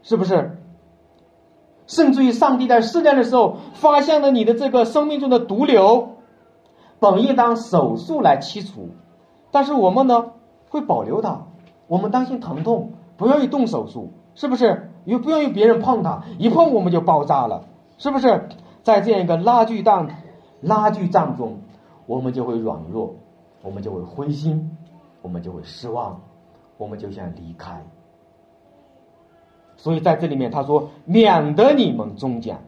[0.02, 0.62] 是不是？
[1.88, 6.20] 甚至于上帝在试炼的时候，发现了你的这个生命中的毒瘤，
[7.02, 8.88] 本应当手术来切除，
[9.52, 10.28] 但是我们呢，
[10.70, 11.48] 会保留它，
[11.90, 14.88] 我们担心疼痛，不愿意动手术，是不是？
[15.06, 17.66] 又不愿意别人碰它，一碰我们就爆炸了，
[17.98, 18.50] 是不是？
[18.84, 20.08] 在这样一个拉锯战、
[20.62, 21.60] 拉锯战中，
[22.08, 23.16] 我们就会软弱，
[23.62, 24.76] 我们就会灰心，
[25.22, 26.20] 我们就会失望，
[26.78, 27.84] 我们就想离开。
[29.78, 32.60] 所以在这里面他说：“免得你们中奖。”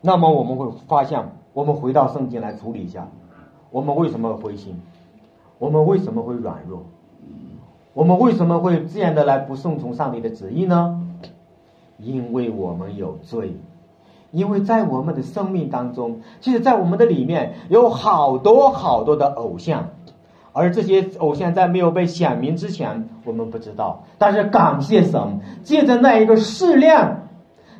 [0.00, 3.08] 那么我们会发现，我们回到圣经来处理一下，
[3.70, 4.80] 我们为什么灰心？
[5.58, 6.82] 我们为什么会软弱？
[7.96, 11.00] 我们为什么会这样的来不顺从上帝的旨意呢？
[11.96, 13.56] 因为我们有罪，
[14.32, 19.88] 因为在我们的生命当中，其实，在我们的里面有好多好多的偶像，
[20.52, 24.04] 而这些偶像在没有被显明之前，我们不知道。
[24.18, 27.22] 但是感谢神，借着那一个试炼，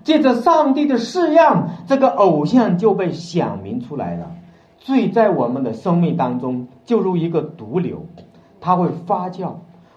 [0.03, 1.45] 借着上帝的试验，
[1.87, 4.33] 这个偶像就被显明出来了。
[4.79, 8.07] 罪在我们的生命当中就如一个毒瘤，
[8.63, 9.57] 它会发酵。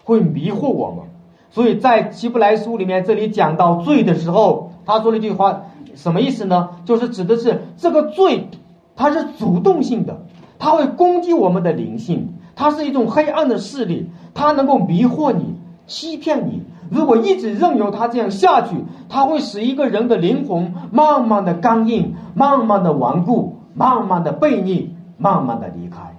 [0.09, 1.05] 会迷惑我们，
[1.51, 5.61] 所以在希伯来书里面，这里讲到罪的时候，他说了一句话，
[5.93, 6.69] 什么意思呢？
[6.83, 8.47] 就是指的是这个罪，
[8.95, 10.25] 它是主动性的，
[10.57, 15.55] 它会攻击我们的灵性，它是一种黑暗的势力，它能够迷惑你、
[15.85, 16.63] 欺骗你。
[16.89, 26.17] 如果一直任由它这样下去，它会使一个人的灵魂慢慢的刚硬，慢慢的顽固，慢慢的背逆，慢慢的离开。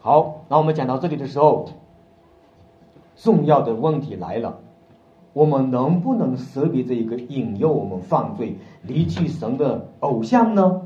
[0.00, 1.68] 好，那我们讲到这里的时候。
[3.16, 4.58] 重要的问题来了，
[5.32, 10.82] 我们能不能识别这一个引诱我们犯罪、离弃神的偶像呢？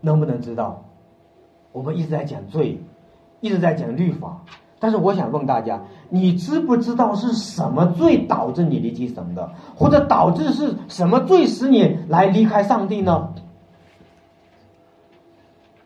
[0.00, 0.84] 能不能知道？
[1.70, 2.82] 我们一直在讲罪，
[3.40, 4.42] 一直在讲律法，
[4.80, 13.32] 但是我想问大家：你知不知道是什么罪导致你离弃神的，或者导致是什么罪使你来离开上帝呢？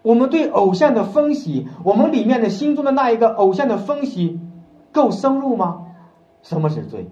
[0.03, 4.41] 我们对偶像的分析，我们里面的心中的那一个偶像的分析。
[4.97, 5.83] 够深入吗？
[6.43, 7.07] 什么是罪？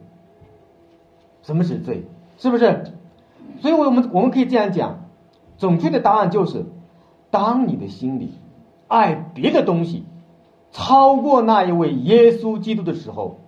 [1.43, 2.05] 什么是罪？
[2.39, 2.93] 是不是？
[3.61, 5.05] 所以，我们我们可以这样讲，
[5.59, 6.66] 准确的答案就是：
[7.30, 8.32] 当你的心里
[8.89, 10.05] 爱别的东西
[10.72, 13.39] 超过那一位耶稣基督的时候，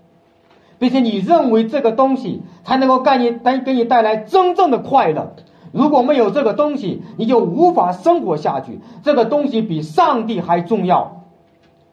[0.79, 5.35] 并且你认为这个东西才能够给你带给你带来真正的快乐，
[5.73, 8.81] 如果没有这个东西，你就无法生活下去。
[9.03, 11.23] 这个东西比上帝还重要，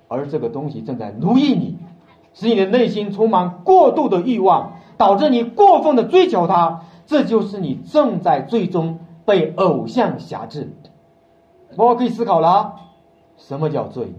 [0.08, 1.78] 而这个东西正在奴役你。
[2.34, 10.74] 使你的内心充满过度的欲望，导致你过分的追求它，这就是你正在最终被偶像辖制。
[11.76, 12.76] 我可以思考了，
[13.38, 14.14] 什么叫罪？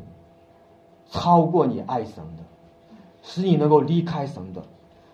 [1.10, 2.42] 超过你爱神的，
[3.22, 4.62] 使你能够离开神的，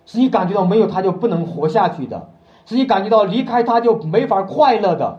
[0.06, 2.30] 使你感觉到没有他就不能活下去的，
[2.64, 5.18] 使你感觉到离开他就没法快乐的，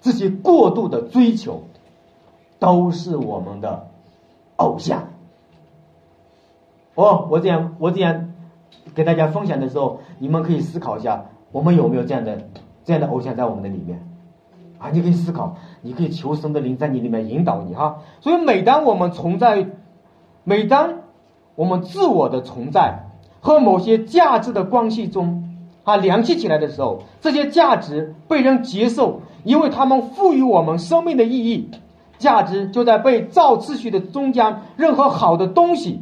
[0.00, 1.64] 这些过度的追求，
[2.58, 3.88] 都是我们的
[4.56, 5.08] 偶像。
[6.96, 8.32] 哦，我这样我这样
[8.94, 12.48] 给大家分享的时候，你们可以思考一下，我们有没有这样的
[12.84, 14.04] 这样的偶像在我们的里面？
[14.78, 17.98] 啊，你可以思考，你可以求神的灵在你里面引导你哈。
[18.20, 19.66] 所以，每当我们存在，
[20.44, 20.94] 每当
[21.54, 23.04] 我们自我的存在
[23.40, 25.44] 和某些价值的关系中
[25.84, 31.70] 啊联系起来的时候，这些价值被人接受，因为他们赋予我们生命的意义。
[32.18, 36.00] 价值就在被造秩序的中间，任何好的东西，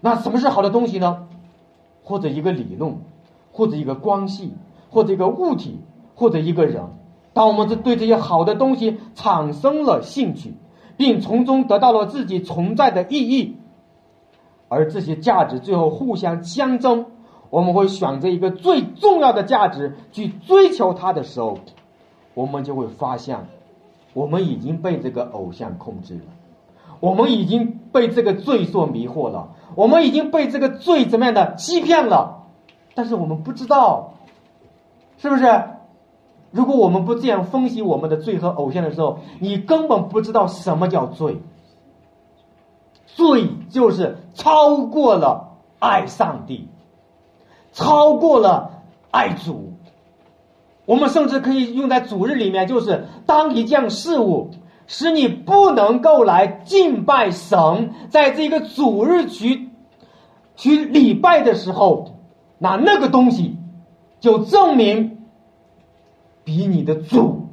[0.00, 1.26] 那什么是好的东西呢？
[2.02, 2.98] 或者一个理论，
[3.52, 4.54] 或者一个关系，
[4.90, 5.80] 或者一个物体，
[6.14, 6.82] 或者一个人。
[7.32, 10.54] 当我们对这些好的东西产生了兴趣，
[10.96, 13.56] 并从中得到了自己存在的意义，
[14.68, 17.06] 而这些价值最后互相相争，
[17.50, 21.58] 我们会选择一个最重要的价值去追求它的时候，
[22.34, 23.46] 我们就会发现，
[24.14, 26.22] 我们已经被这个偶像控制了，
[27.00, 32.46] 我们已经被这个罪所迷惑了，我们已经被这个罪怎么样的欺骗了，
[32.94, 34.14] 但是我们不知道，
[35.18, 35.64] 是不是？
[36.50, 41.42] 如果我们不这样分析我们的罪和偶像的时候，你根本不知道什么叫罪。
[43.04, 46.68] 罪就是超过了爱上帝，
[47.72, 49.74] 超过了爱主。
[50.86, 54.52] 我们甚至可以用在主日里面，就是当一件事物
[54.88, 59.68] 使你不能够来敬拜神，在这个主日去
[60.56, 62.16] 去礼拜的时候，
[62.58, 63.56] 那那个东西
[64.18, 65.14] 就证明。
[66.44, 67.46] 比你的主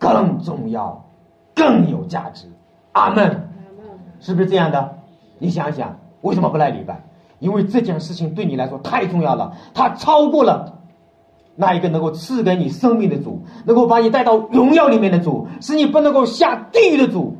[0.00, 1.04] 更重要，
[1.54, 2.48] 更有价值。
[2.90, 3.48] 阿门，
[4.18, 4.98] 是不是这样的？
[5.38, 7.04] 你想想，为什么不来礼拜？
[7.38, 10.75] 因为这件事情对你来说太重要了，它超过了
[11.56, 17.34] 那一个能够赐给你生命的主，能够把你带到荣耀里面的主，使你不能够下地狱的主。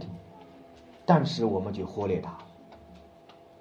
[1.04, 2.32] 但是我们去忽略它，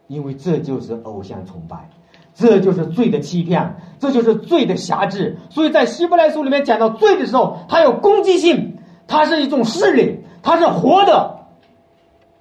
[0.08, 1.90] 因为这就是偶像崇拜。
[2.34, 5.38] 这就是罪的欺骗，这就是罪的辖制。
[5.50, 8.78] 所以在希伯来书里面讲到罪的时候，它有攻击性，
[9.08, 11.40] 它是一种势力，它是活的，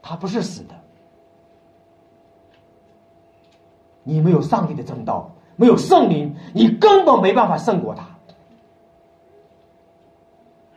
[0.02, 0.74] 它不是死的。
[4.02, 8.04] 你没有上帝的正道，没有圣灵，你根本没办法胜过他。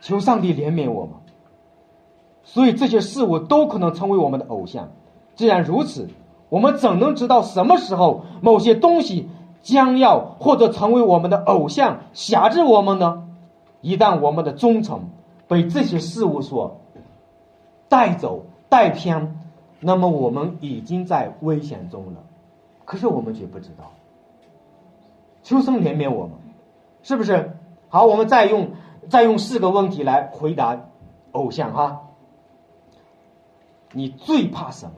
[0.00, 1.14] 求上帝怜悯我们。
[2.42, 4.88] 所以这些事物都可能成为我们的偶像。
[5.34, 6.08] 既然如此。
[6.50, 9.28] 我们怎能知道什么时候某些东西
[9.60, 13.28] 将要或者成为我们的偶像辖制我们呢？
[13.82, 15.10] 一旦我们的忠诚
[15.46, 16.80] 被这些事物所
[17.86, 19.38] 带走、带偏，
[19.80, 22.24] 那么我们已经在危险中了。
[22.86, 23.92] 可是我们却不知道。
[25.48, 26.36] 求生怜悯我们，
[27.02, 27.56] 是不是？
[27.88, 28.72] 好，我们再用
[29.08, 30.78] 再用四个问题来回答
[31.32, 32.02] 偶像哈。
[33.92, 34.92] 你最怕什么？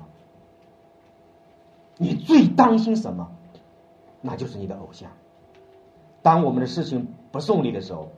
[1.99, 3.31] 你最担心什么？
[4.21, 5.13] 那就是你的偶像。
[6.21, 8.09] 当我们的事情不顺利的时候，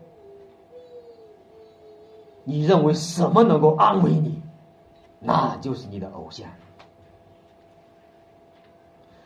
[2.45, 4.41] 你认为什么能够安慰你？
[5.21, 6.49] 那就是你的偶像。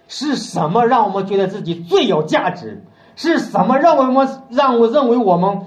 [0.08, 2.82] 是什么让我们觉得自己最有价值？
[3.16, 5.62] 是什么让我们让我认为我们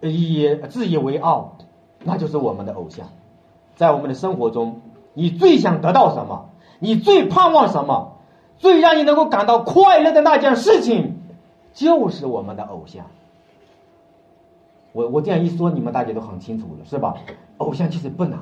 [0.00, 1.56] 以自以为傲？
[2.04, 3.06] 那就是我们的偶像。
[3.76, 4.82] 在我们的生活中，
[5.14, 6.50] 你最想得到什么？
[6.80, 8.18] 你最盼望什么？
[8.58, 11.22] 最让你能够感到快乐的那件事情，
[11.72, 13.06] 就是我们的偶像。
[14.92, 17.14] 我我这样一说，你们大家都很清楚了，是吧？
[17.58, 18.40] 偶像其实不难，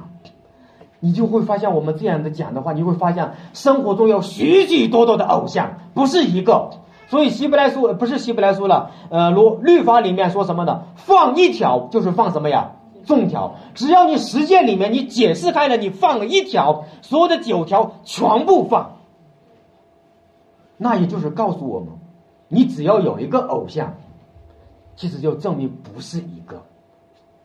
[0.99, 6.71] 你就会发现我们这样的讲的话，你会发现生活中有许许多多的偶像，不是一个。
[7.11, 10.85] 所以希伯来书不是希伯来书了，呃，律律法里面说什么呢？
[10.95, 12.71] 放一条就是放什么呀？
[13.05, 18.99] 众条，只要你实践里面你解释开了，你放了一条，所有的九条全部放，
[20.77, 21.89] 那也就是告诉我们，
[22.47, 23.95] 你只要有一个偶像，
[24.95, 26.63] 其实就证明不是一个，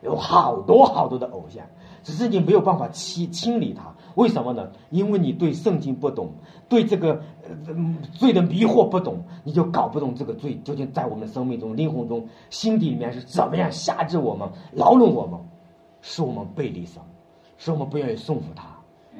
[0.00, 1.64] 有好多好多的偶像，
[2.04, 3.94] 只是你没有办法清清理它。
[4.14, 4.68] 为什么呢？
[4.90, 6.30] 因为你对圣经不懂，
[6.70, 7.20] 对这个
[8.12, 15.40] 罪的迷惑不懂，你就搞不懂这个罪究竟在我们生命中、灵魂中、心底里面是怎么样辖制我们、牢笼我们，
[16.02, 17.02] 使我们背离神，
[17.56, 18.64] 使我们不愿意顺服他，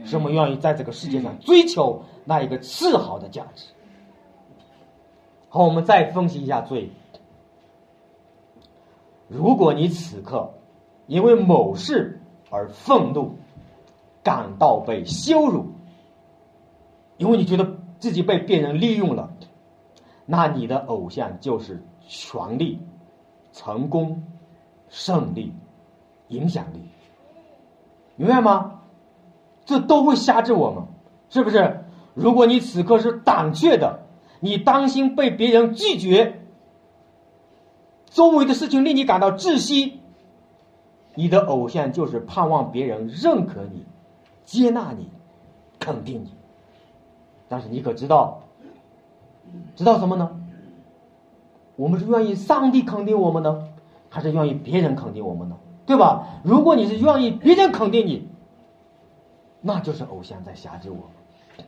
[0.04, 3.66] 使我们愿意在这个世界上追求那一个次好的价值。
[5.48, 6.90] 好，我们再分析一下罪。
[9.28, 10.54] 如果你此刻
[11.06, 12.20] 因为某事
[12.50, 13.36] 而愤怒，
[14.22, 15.66] 感到被羞辱，
[17.16, 19.32] 因为你觉得自己被别人利用了，
[20.26, 22.78] 那你的偶像就是权力、
[23.52, 24.22] 成功、
[24.88, 25.52] 胜利、
[26.28, 26.80] 影响力，
[28.16, 28.80] 明白吗？
[29.64, 30.84] 这都会辖制我们，
[31.28, 31.84] 是不是？
[32.14, 34.00] 如果你此刻是胆怯的，
[34.40, 36.40] 你担心被别人拒绝，
[38.06, 40.00] 周围的事情令你感到窒息，
[41.14, 43.84] 你的偶像就是盼望别人认可你、
[44.44, 45.10] 接纳你、
[45.80, 46.35] 肯定你。
[47.48, 48.42] 但是你可知道，
[49.74, 50.30] 知道什么呢？
[51.76, 53.68] 我们是愿意上帝肯定我们呢，
[54.08, 55.56] 还是愿意别人肯定我们呢？
[55.84, 56.26] 对吧？
[56.42, 58.28] 如果你是愿意别人肯定你，
[59.60, 61.66] 那就是偶像在辖制我们。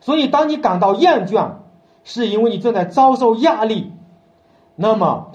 [0.00, 1.52] 所以，当你感到厌倦，
[2.04, 3.90] 是因为你正在遭受压力，
[4.76, 5.32] 那么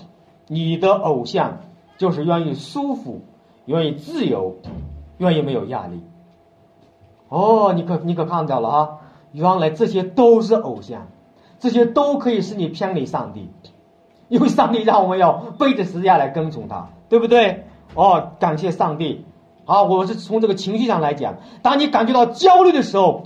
[0.47, 1.57] 你的偶像
[1.97, 3.21] 就是愿意舒服、
[3.65, 4.55] 愿意自由、
[5.17, 6.01] 愿意没有压力。
[7.27, 8.97] 哦，你可你可看到了啊？
[9.31, 11.07] 原来这些都是偶像，
[11.59, 13.49] 这些都可以使你偏离上帝，
[14.27, 17.65] 因为上帝让我们要背着十字架来跟从他，对不对？
[17.93, 19.25] 哦，感谢上帝！
[19.65, 23.23] 啊，我是从这个情绪上来讲，当你感觉到焦虑的时候，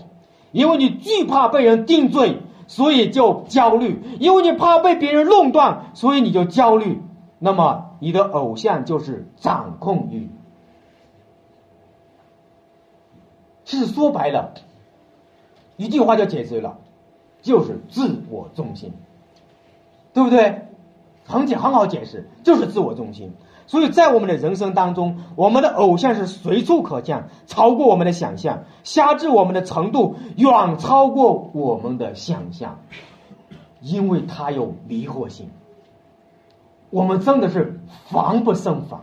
[0.52, 7.02] 因为你惧怕被人定罪，所以就焦虑；因为你怕被别人弄断，所以你就焦虑。
[7.40, 10.30] 那么你的偶像就是掌控欲。
[13.64, 14.54] 其实说白了。
[15.78, 16.78] 一句话就解释了，
[17.42, 18.94] 就是自我中心，
[20.14, 20.62] 对不对？
[21.28, 23.34] 很解很好解释，就是自我中心。
[23.68, 32.78] 所以在我们的人生当中，我们的偶像是随处可见，超过我们的想象，辖制我们的程度远超过我们的想象，
[33.82, 35.50] 因为它有迷惑性，
[36.92, 39.02] 我们真的是防不胜防，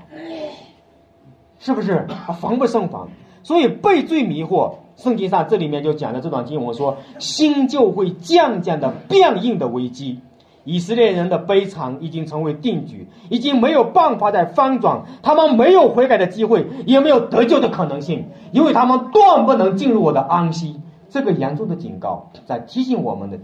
[1.58, 2.06] 是不是？
[2.40, 3.08] 防不胜防，
[3.42, 4.74] 所以被罪迷惑。
[4.96, 10.20] 圣经上这里面就讲了这段经文，说心就会渐渐的变硬的危机，
[10.64, 20.80] 以色列人的悲惨已经成为定局，已经没有办法再翻转，他们没有悔改的机会，也没有得救的可能性，因为他们断不能进入我的安息。
[21.08, 23.38] 这个严重的警告在提醒我们的，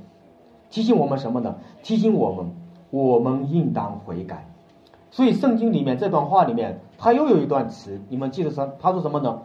[0.71, 1.57] 提醒我们什么呢？
[1.83, 2.53] 提醒我们，
[2.91, 4.47] 我们应当悔改。
[5.11, 8.71] 所以圣经里面这段话里面，他又有一段词，你们记得什？
[8.81, 9.41] 他说什么呢？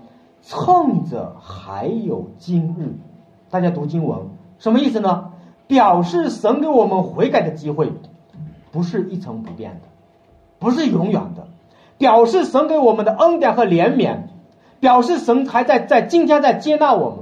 [0.46, 2.94] 趁着还有今日，
[3.50, 4.20] 大家读经文
[4.60, 5.32] 什么意思呢？
[5.68, 7.92] 表示神给我们悔改的机会，
[8.72, 9.88] 不是一成不变的，
[10.60, 11.48] 不是永远的。
[11.98, 14.18] 表示神给我们的恩典和怜悯，
[14.82, 17.20] 表示神还在在今天在接纳我们，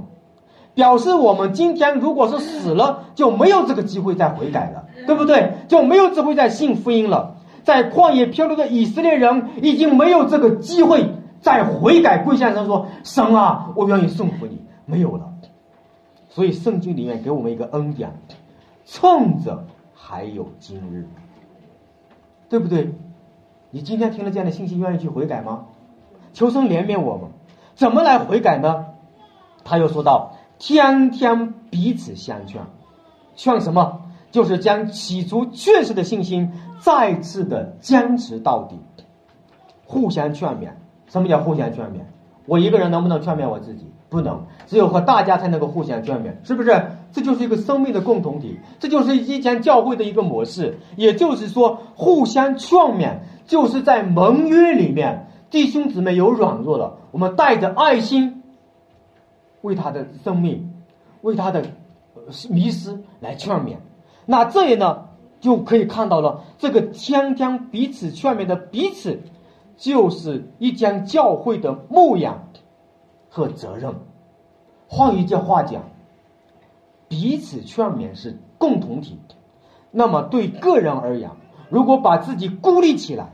[0.74, 5.52] 表示我们今天如果是死了，就没有这个机会再悔改了，对不对？
[5.68, 7.36] 就没有机会再信福音了。
[7.62, 11.14] 在旷野漂流的以色列人已经没有这个机会。
[11.42, 15.32] 在悔改跪下上说：“神啊，我愿意顺服你。”没有了，
[16.30, 18.12] 所以圣经里面给我们一个恩典，
[18.84, 19.64] 趁着
[19.94, 21.06] 还有今日，
[22.48, 22.92] 对不对？
[23.70, 25.66] 你今天听了这样的信息，愿意去悔改吗？
[26.32, 27.30] 求神怜悯我们，
[27.74, 28.86] 怎么来悔改呢？
[29.64, 32.62] 他又说到：“天天彼此相劝，
[33.36, 34.02] 劝什么？
[34.32, 38.80] 就是将起初确实的信心再次的坚持到底，
[39.86, 40.70] 互相劝勉。”
[41.12, 41.98] 什么叫互相劝勉？
[42.46, 43.86] 我一个人能不能劝勉我自己？
[44.08, 46.82] 不能，只有和大家才能够互相劝勉，是不是？
[47.12, 50.78] 这就是一个生命的共同体，这就是一间教会的一个模式。
[50.96, 58.42] 也就是说，互相劝勉，就是在盟约里面，弟兄姊妹有软弱了，我们带着爱心，
[59.60, 60.72] 为他的生命，
[61.20, 61.62] 为他的
[62.48, 63.76] 迷失来劝勉。
[64.24, 65.04] 那这里呢，
[65.40, 69.20] 就可以看到了这个天天彼此劝勉的彼此。
[69.76, 72.48] 就是一间教会的牧养
[73.28, 73.94] 和责任。
[74.88, 75.84] 换一句话讲，
[77.08, 79.18] 彼此劝勉是共同体。
[79.90, 81.30] 那么对个人而言，
[81.68, 83.32] 如果把自己孤立起来，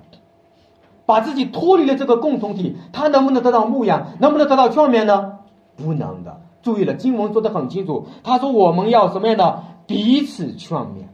[1.07, 4.09] 把自己脱离了这个共同体，他能不能得到牧养？
[4.21, 5.39] 能不能得到劝勉呢？
[5.77, 6.41] 不能的。
[6.61, 11.05] 注意了，经文说的很清楚，他说我们要什么样的彼此劝勉？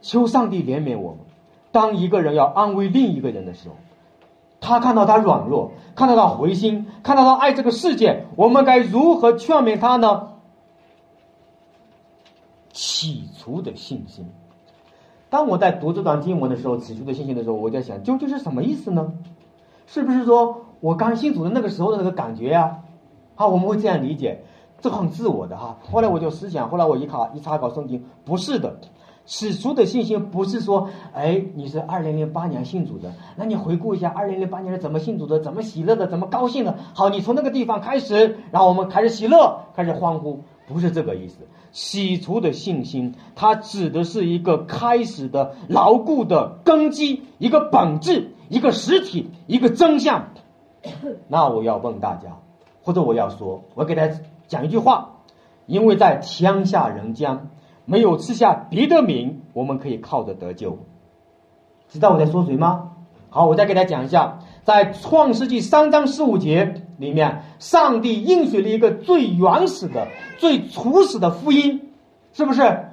[0.00, 1.20] 求上帝怜悯我们。
[1.70, 3.76] 当一个人要安慰另一个人的时候，
[4.60, 10.28] 他看到他软弱，看到他回心，看到他爱这个世界，我们该如何劝勉他呢？
[12.72, 14.26] 起初的信心。
[15.30, 19.12] 当我在读这段经文的时候，起初的信心的时候，我在想，究竟是什么意思呢？
[19.86, 22.78] 是不是说我刚信主的那个时候的那个感觉呀？
[23.36, 24.42] 啊，我们会这样理解，
[24.80, 25.78] 这很自我的哈。
[25.90, 28.76] 后来我就思想，后来我一考一查考圣经，不是的。
[29.28, 36.78] 起初的信心不是说，哎，你是二零零八年信主的，那你回顾一下二零零八年是怎么信主的，怎么喜乐的，怎么高兴的？
[36.94, 41.46] 好，你从那个地方开始，然后我们开始喜乐，开始欢呼，不是这个意思。
[41.72, 50.30] 起初的信心，它指的是一个开始的牢固的根基，一个本质，一个实体，一个真相。
[51.28, 52.38] 那我要问大家，
[52.82, 55.16] 或者我要说，我给大家讲一句话，
[55.66, 57.50] 因为在天下人间。
[57.88, 60.78] 没有吃下别的名，我们可以靠着得救。
[61.88, 62.90] 知道我在说谁吗？
[63.30, 71.90] 好，我再给大家讲一下，在创世纪三章十五节里面，上帝应许了一个最原始的、最初始的福音，
[72.34, 72.90] 是不是？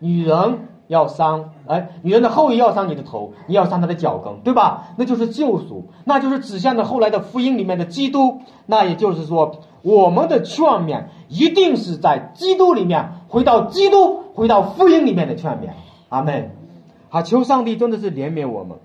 [0.00, 4.88] 女人要伤，哎，女人的后裔要伤你的头，你要伤她的脚跟，对吧？
[4.96, 8.40] 那就是救赎，那就是指向的后来的福音里面的基督。
[8.66, 15.70] 那也就是说，我们的劝勉一定是在基督里面，回到基督，回到福音里面的劝勉。
[16.08, 16.50] 阿门。
[17.08, 18.78] 好，求上帝真的是怜悯我们。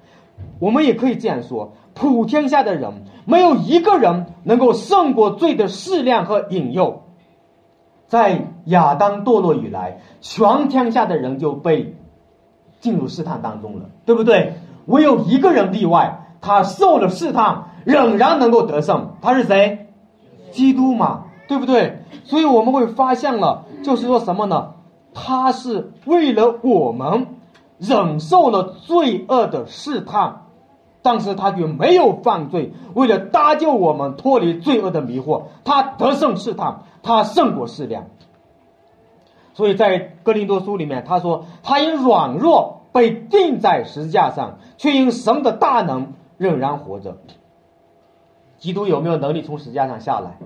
[0.59, 7.03] 我们也可以这样说：普天下的人，没有一个人能够胜过罪的试炼和引诱。
[8.07, 11.95] 在亚当堕落以来，全天下的人就被
[12.79, 14.53] 进入试探当中了，对不对？
[14.85, 19.15] 唯有一个人例外，他受了试探，仍然能够得胜。
[19.21, 19.86] 他是谁？
[20.51, 22.03] 基督嘛，对不对？
[22.23, 24.73] 所以我们会发现了，就是说什么呢？
[25.13, 27.27] 他是为了我们
[27.77, 30.41] 忍受了罪恶的试探。
[31.03, 38.09] 但是他却没有犯罪，为了搭救我们脱离罪恶的迷惑，他得胜试探，他胜过试炼。
[39.53, 47.15] 所以在哥林多书里面，他说他因软弱被钉在十字架上，却因神的大能仍然活着。
[48.57, 50.37] 基督有没有能力从十字架上下来？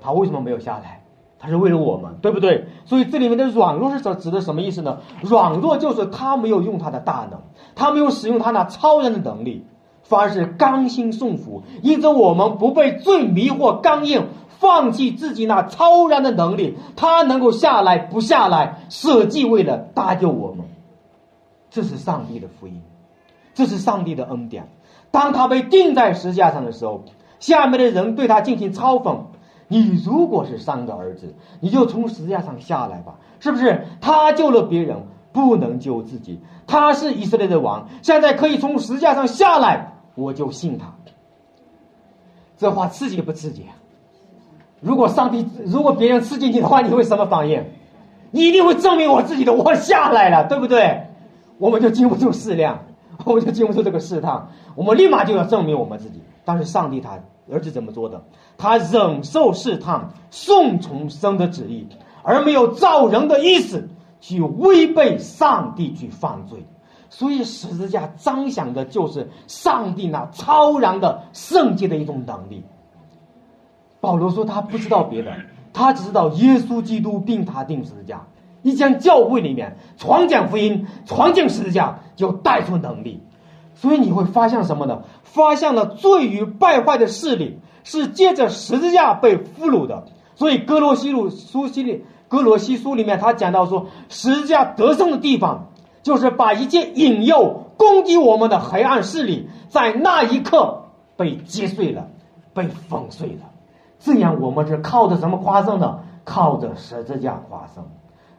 [0.00, 1.02] 他为什么没有下来？
[1.38, 2.66] 他是为了我们，对不对？
[2.84, 5.00] 所以这里面的软弱是指指的什么意思呢？
[5.22, 7.40] 软弱就是他没有用他的大能，
[7.74, 9.64] 他没有使用他那超人的能力。
[10.06, 20.66] 反而是刚心送福，因此我们不被罪迷惑、刚硬，放弃自己那超然的能力，他能够下来不下来，舍己为了搭救我们，
[21.70, 22.82] 这是上帝的福音，
[23.54, 24.68] 这是上帝的恩典。
[25.10, 27.04] 当他被钉在石架上的时候，
[27.44, 29.18] 下面的人对他进行嘲讽
[29.68, 33.86] ：“你如果是上的儿子，你就从石架上下来吧，是不是？
[34.00, 34.96] 他救了别人，
[35.30, 36.40] 不能救自己。
[36.66, 40.86] 他是以色列的王，现在可以从石架上下来。”我就信他，
[42.56, 43.66] 这话刺激不刺激？
[44.80, 47.62] 如果上帝，如果别人刺激你的话，你会什么反应？
[48.30, 51.08] 你一定会证明我自己的，我下来了，对不对？
[51.58, 52.74] 我们就经不住试炼，
[53.26, 56.22] 我们就经不住这个试探，我们立马就要证明我们自己。
[56.46, 57.18] 但是上帝他
[57.50, 58.24] 儿子怎么做的？
[58.56, 61.86] 他忍受试探，顺从神的旨意，
[62.22, 63.88] 而没有造人的意思
[64.20, 66.64] 去违背上帝去犯罪。
[67.10, 72.64] 所以十字架彰显的就是上帝那超然的圣洁的一种能力。
[74.00, 75.32] 保罗说他不知道别的，
[75.72, 78.26] 他只知道耶稣基督并他定十字架。
[78.62, 83.22] 一间教会里面传讲福音、传讲十字架，就带出能力。
[83.74, 85.02] 所以你会发现什么呢？
[85.22, 90.04] 发现了罪与败坏的势力是借着十字架被俘虏的。
[90.34, 95.68] 所以哥罗西路书系列哥罗西书里面他讲到说，十字架得胜的地方。
[96.04, 100.82] 就是把一切引诱攻击我们的黑暗势力，在那一刻
[101.16, 102.08] 被击碎了，
[102.52, 103.50] 被粉碎了。
[104.00, 106.00] 这样，我们是靠着什么夸胜呢？
[106.22, 107.82] 靠着十字架夸胜，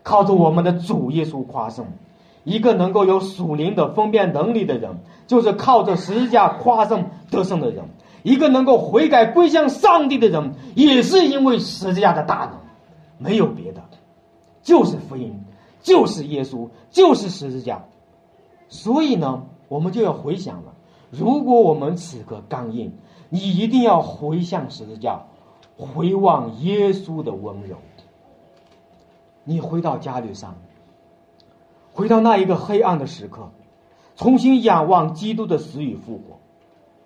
[0.03, 1.87] 靠着我们的主耶稣夸胜。
[2.45, 7.83] 一个能够有属灵的分辨能力的人，就是靠着十字架夸胜得胜的人。
[8.23, 12.59] 一个能够悔改归向上帝的人，也是因为十字架的大能，
[13.17, 13.83] 没有别的，
[14.63, 15.41] 就是福音。
[15.81, 17.85] 就是耶稣，就是十字架，
[18.69, 20.73] 所以呢，我们就要回想了。
[21.11, 22.91] 如果我们此刻刚硬，
[23.29, 25.21] 你一定要回向十字架，
[25.77, 27.77] 回望耶稣的温柔。
[29.43, 30.55] 你回到家里上，
[31.95, 33.51] 回到那一个黑暗的时刻，
[34.17, 36.39] 重新仰望基督的死与复活，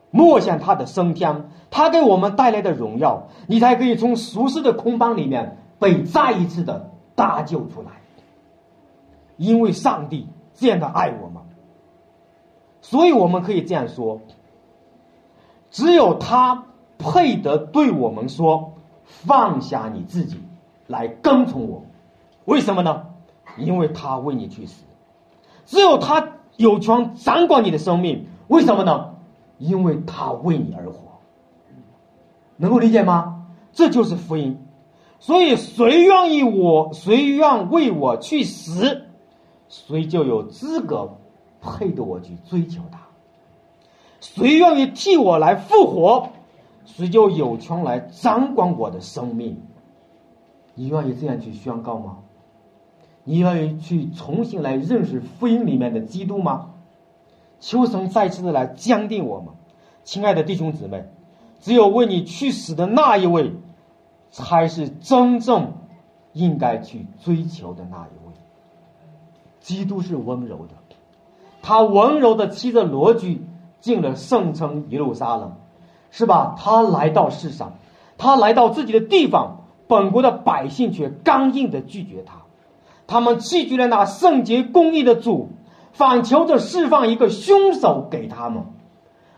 [0.10, 7.92] 默想他的升天，他给我们带来的荣耀，你才可以从俗世的空邦里面被再一次的搭救出来。
[9.38, 11.44] 因为上帝这样的爱我们，
[12.82, 14.22] 所以我们可以这样说：
[15.70, 16.66] 只有他
[16.98, 18.74] 配得对我们说
[19.06, 20.42] 放下你自己
[20.88, 21.84] 来跟从我。
[22.46, 23.06] 为什么呢？
[23.60, 24.84] 因为他为你去死。
[25.66, 28.26] 只有他有权掌管你的生命。
[28.47, 29.16] 为什么呢？
[29.60, 30.99] 因为他为你而活。
[32.57, 33.45] 能够理解吗？
[33.72, 34.57] 这就是福音。
[35.20, 39.03] 所以谁愿意我，谁愿为我去死？
[39.68, 41.18] 谁就有资格
[41.62, 42.99] 配得我去追求他？
[44.20, 46.30] 谁愿意替我来复活？
[46.86, 49.62] 谁就有权来掌管我的生命。
[50.74, 52.18] 你愿意这样去宣告吗？
[53.30, 56.72] 你愿意去重新来认识福音里面的基督吗？
[57.60, 59.50] 求神再次的来坚定我们，
[60.04, 61.06] 亲爱的弟兄姊妹，
[61.62, 63.54] 只有为你去死的那一位，
[64.32, 65.74] 才是真正
[66.34, 68.34] 应该去追求的那一位。
[69.60, 70.74] 基督是温柔的，
[71.62, 73.44] 他温柔的骑着罗驹
[73.80, 75.52] 进了圣城耶路撒冷，
[76.10, 76.56] 是吧？
[76.58, 77.74] 他来到世上，
[78.18, 82.42] 他来到自己的地方，本国的百姓却刚硬的拒绝他，
[83.10, 85.49] 他们弃绝了那圣洁公义的主，
[85.91, 88.64] 反求着释放一个凶手给他们。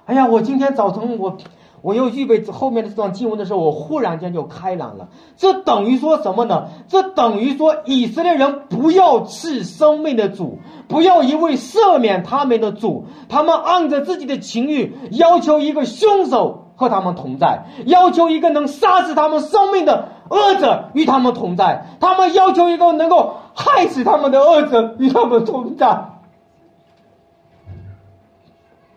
[0.05, 1.38] 哎呀，我今天早晨我。
[1.84, 5.07] 我又预备后面的这段经文的时候，我忽然间就开朗了。
[5.36, 6.67] 这等于说什么呢？
[6.88, 26.05] 这等于说以色列人不要赐生命的主，不要一位赦免他们的主，他们按着自己的情欲要求一个凶手和他们同在，要求一个能杀死他们生命的恶者与他们同在，他们要求一个能够害死他们的恶者与他们同在。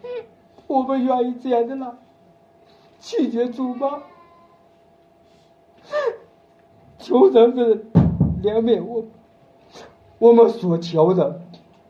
[0.69, 1.99] 我们愿意这样的呢？
[3.01, 4.03] 拒绝主吗？
[6.99, 7.85] 求神是
[8.43, 9.05] 怜悯我，
[10.19, 11.43] 我们所求的，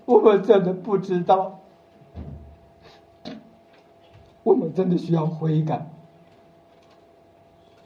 [0.07, 1.61] 我们真的不知道，
[4.43, 5.87] 我们真的需要悔改，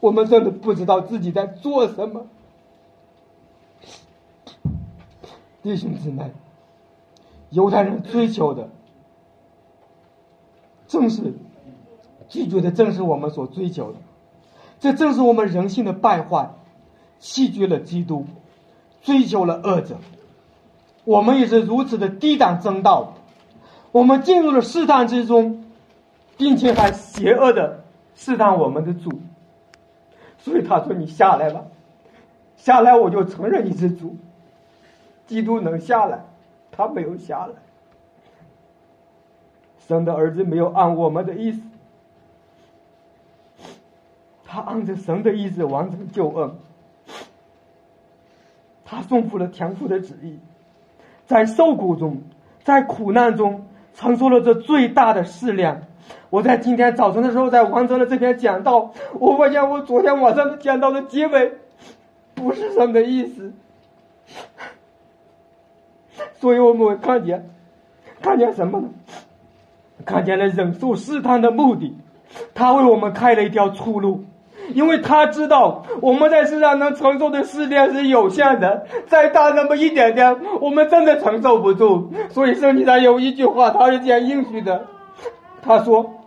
[0.01, 2.27] 我们真的不知道自己在做什么，
[5.63, 6.33] 弟兄姊妹，
[7.51, 8.69] 犹太人追求的
[10.87, 11.35] 正是。
[12.31, 13.99] 拒绝的正是我们所追求的，
[14.81, 16.51] 这正是我们人性的败坏，
[17.19, 18.27] 弃绝了基督，
[19.01, 19.97] 追求了恶者。
[21.05, 23.15] 我们也是如此的低胆争道，
[23.93, 25.65] 我们进入了试探之中，
[26.37, 27.83] 并且还邪恶的
[28.15, 29.23] 试探我们的主。
[30.49, 31.65] 所以他说：“你下来吧，
[32.57, 34.17] 下来我就承认你是主。”
[35.27, 36.25] 基督能下来，
[36.73, 37.53] 他没有下来。
[39.87, 41.61] 生的儿子没有按我们的意思。
[44.45, 46.57] 他按着神的意志完成救恩，
[48.87, 50.39] 他顺服了天父的旨意，
[51.27, 52.23] 在受苦中，
[52.65, 55.88] 在苦难中承受了这最大的试炼。
[56.31, 61.53] 我在今天早晨的时候，在完成了这篇讲道，我发现我昨天晚上讲到的结尾
[62.35, 63.53] 不是神的意思，
[66.39, 67.49] 所以我们会看见，
[68.21, 68.89] 看见什么呢？
[70.05, 71.97] 看见了忍受试探的目的，
[72.55, 74.25] 他为我们开了一条出路。
[74.75, 82.13] 因为他知道我们在世上能承受的试炼是有限的，再大那么一点点，我们真的承受不住。
[82.29, 84.85] 所以圣经上有一句话，他是这样应许的：
[85.63, 86.18] 他说，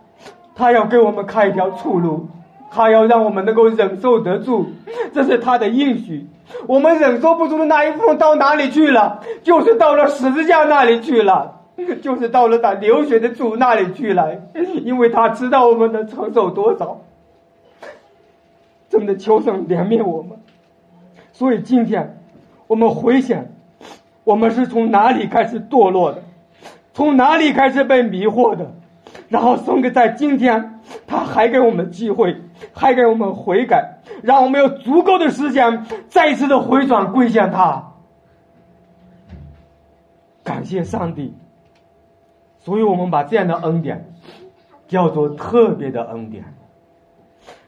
[0.54, 2.28] 他要给我们开一条出路，
[2.70, 4.66] 他要让我们能够忍受得住，
[5.12, 6.26] 这是他的应许。
[6.66, 9.20] 我们忍受不住的那一部分到哪里去了？
[9.42, 11.60] 就是到了十字架那里去了，
[12.02, 14.28] 就是到了打流血的主那里去了，
[14.84, 17.00] 因为他知道我们能承受多少。
[18.90, 20.38] 真的求神怜悯我们，
[21.32, 22.18] 所以今天
[22.66, 23.46] 我们回想，
[24.22, 26.22] 我们是从哪里开始堕落的，
[26.92, 28.70] 从哪里开始被迷惑的，
[29.32, 32.36] 然后送给在今天，他还给我们机会，
[32.74, 37.94] 还给我们悔改，让我们有足够的时间再一次的回转归向他。
[40.44, 41.32] 感谢上帝，
[42.58, 44.12] 所以我们把这样的恩典
[44.86, 46.44] 叫做特别的恩典。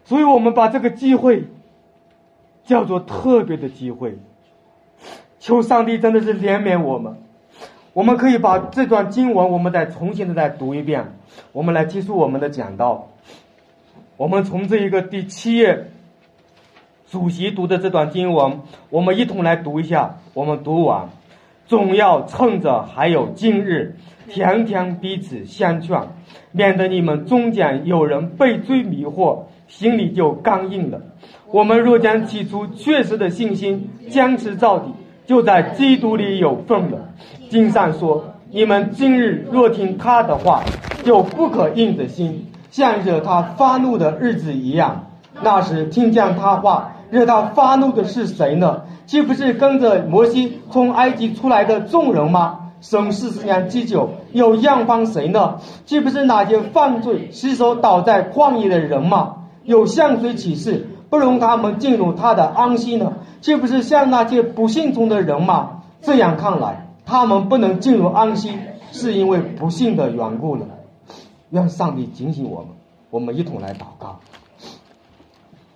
[0.05, 1.45] 所以我们把这个机会
[2.63, 4.19] 叫做特别的机会，
[5.39, 7.24] 求上帝真的是怜悯我们。
[7.95, 11.15] 我们可以把这段经文，我们再重新的再读一遍，
[11.53, 13.09] 我们来结束我们的讲道。
[14.17, 15.87] 我们从这一个第七页
[17.09, 20.17] 主席读的这段经文，我们一同来读一下。
[20.35, 21.09] 我们读完，
[21.67, 23.95] 总要趁着还有今日，
[24.29, 26.01] 天天彼此相劝，
[26.51, 29.45] 免得你们中间有人被罪迷惑。
[29.67, 31.01] 心里就刚硬了。
[31.47, 34.93] 我们若将起初确实的信心坚持到底，
[35.27, 36.99] 就在基督里有份了。
[37.51, 40.63] 经上说：“你们今日若听他的话，
[41.05, 45.07] 就不可硬着心，像惹他发怒的日子一样。
[45.43, 48.83] 那时听见他话，惹他发怒的是谁呢？
[49.07, 52.61] 岂不是跟着摩西从埃及出来的众人吗？
[52.81, 55.57] 生四十年之久，有样方谁呢？
[55.87, 63.13] 岂不是那些犯罪、失手倒在旷野的人吗？”有向谁启示，不容他们进入他的安息呢？
[63.41, 65.85] 岂不是像那些不幸中的人吗？
[66.03, 68.59] 这样看来，他们不能进入安息，
[68.91, 70.67] 是因为不幸的缘故了。
[71.51, 72.71] 愿上帝警醒我们，
[73.11, 74.19] 我们一同来祷告。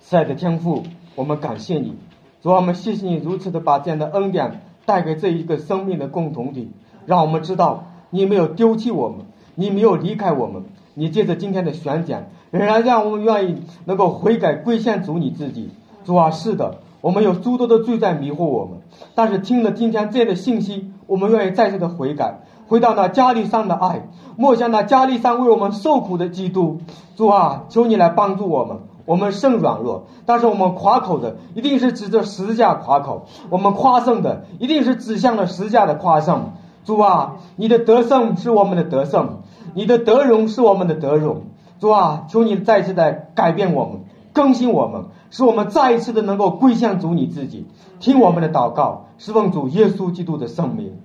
[0.00, 0.82] 亲爱的天父，
[1.14, 1.94] 我们感谢你，
[2.42, 6.72] 主我们谢谢你如此的把这样的恩典带给这一个生命的共同体，
[7.06, 9.18] 让我们知道你没有丢弃我们，
[9.54, 10.64] 你没有离开我们。
[10.94, 15.70] 你借着今天的宣讲，仍然让我们愿意能够悔改归向主你自己。
[16.04, 18.78] 主啊，是的，我们有诸多的罪在迷惑我们，
[19.14, 26.78] 但是听了今天这样的信息，我们愿意再次的悔改，回到那加利山的爱，默想那加利山为我们受苦的基督。
[27.16, 28.78] 主啊，求你来帮助我们。
[29.04, 36.52] 我们甚软弱，但是我们夸口的一定是指着十字架夸口；我们夸胜的一定是指向了十字架的夸胜。
[36.84, 39.38] 主啊，你的得胜是我们的得胜，
[39.72, 41.40] 你的得荣是我们的得荣。
[41.80, 44.00] 主啊，求你再次的改变我们，
[44.32, 47.66] 更新我们，使我们再一次的能够归向主你自己，
[48.00, 51.00] 听我们的祷告，侍奉主耶稣基督的圣名。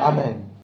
[0.00, 0.45] 阿门。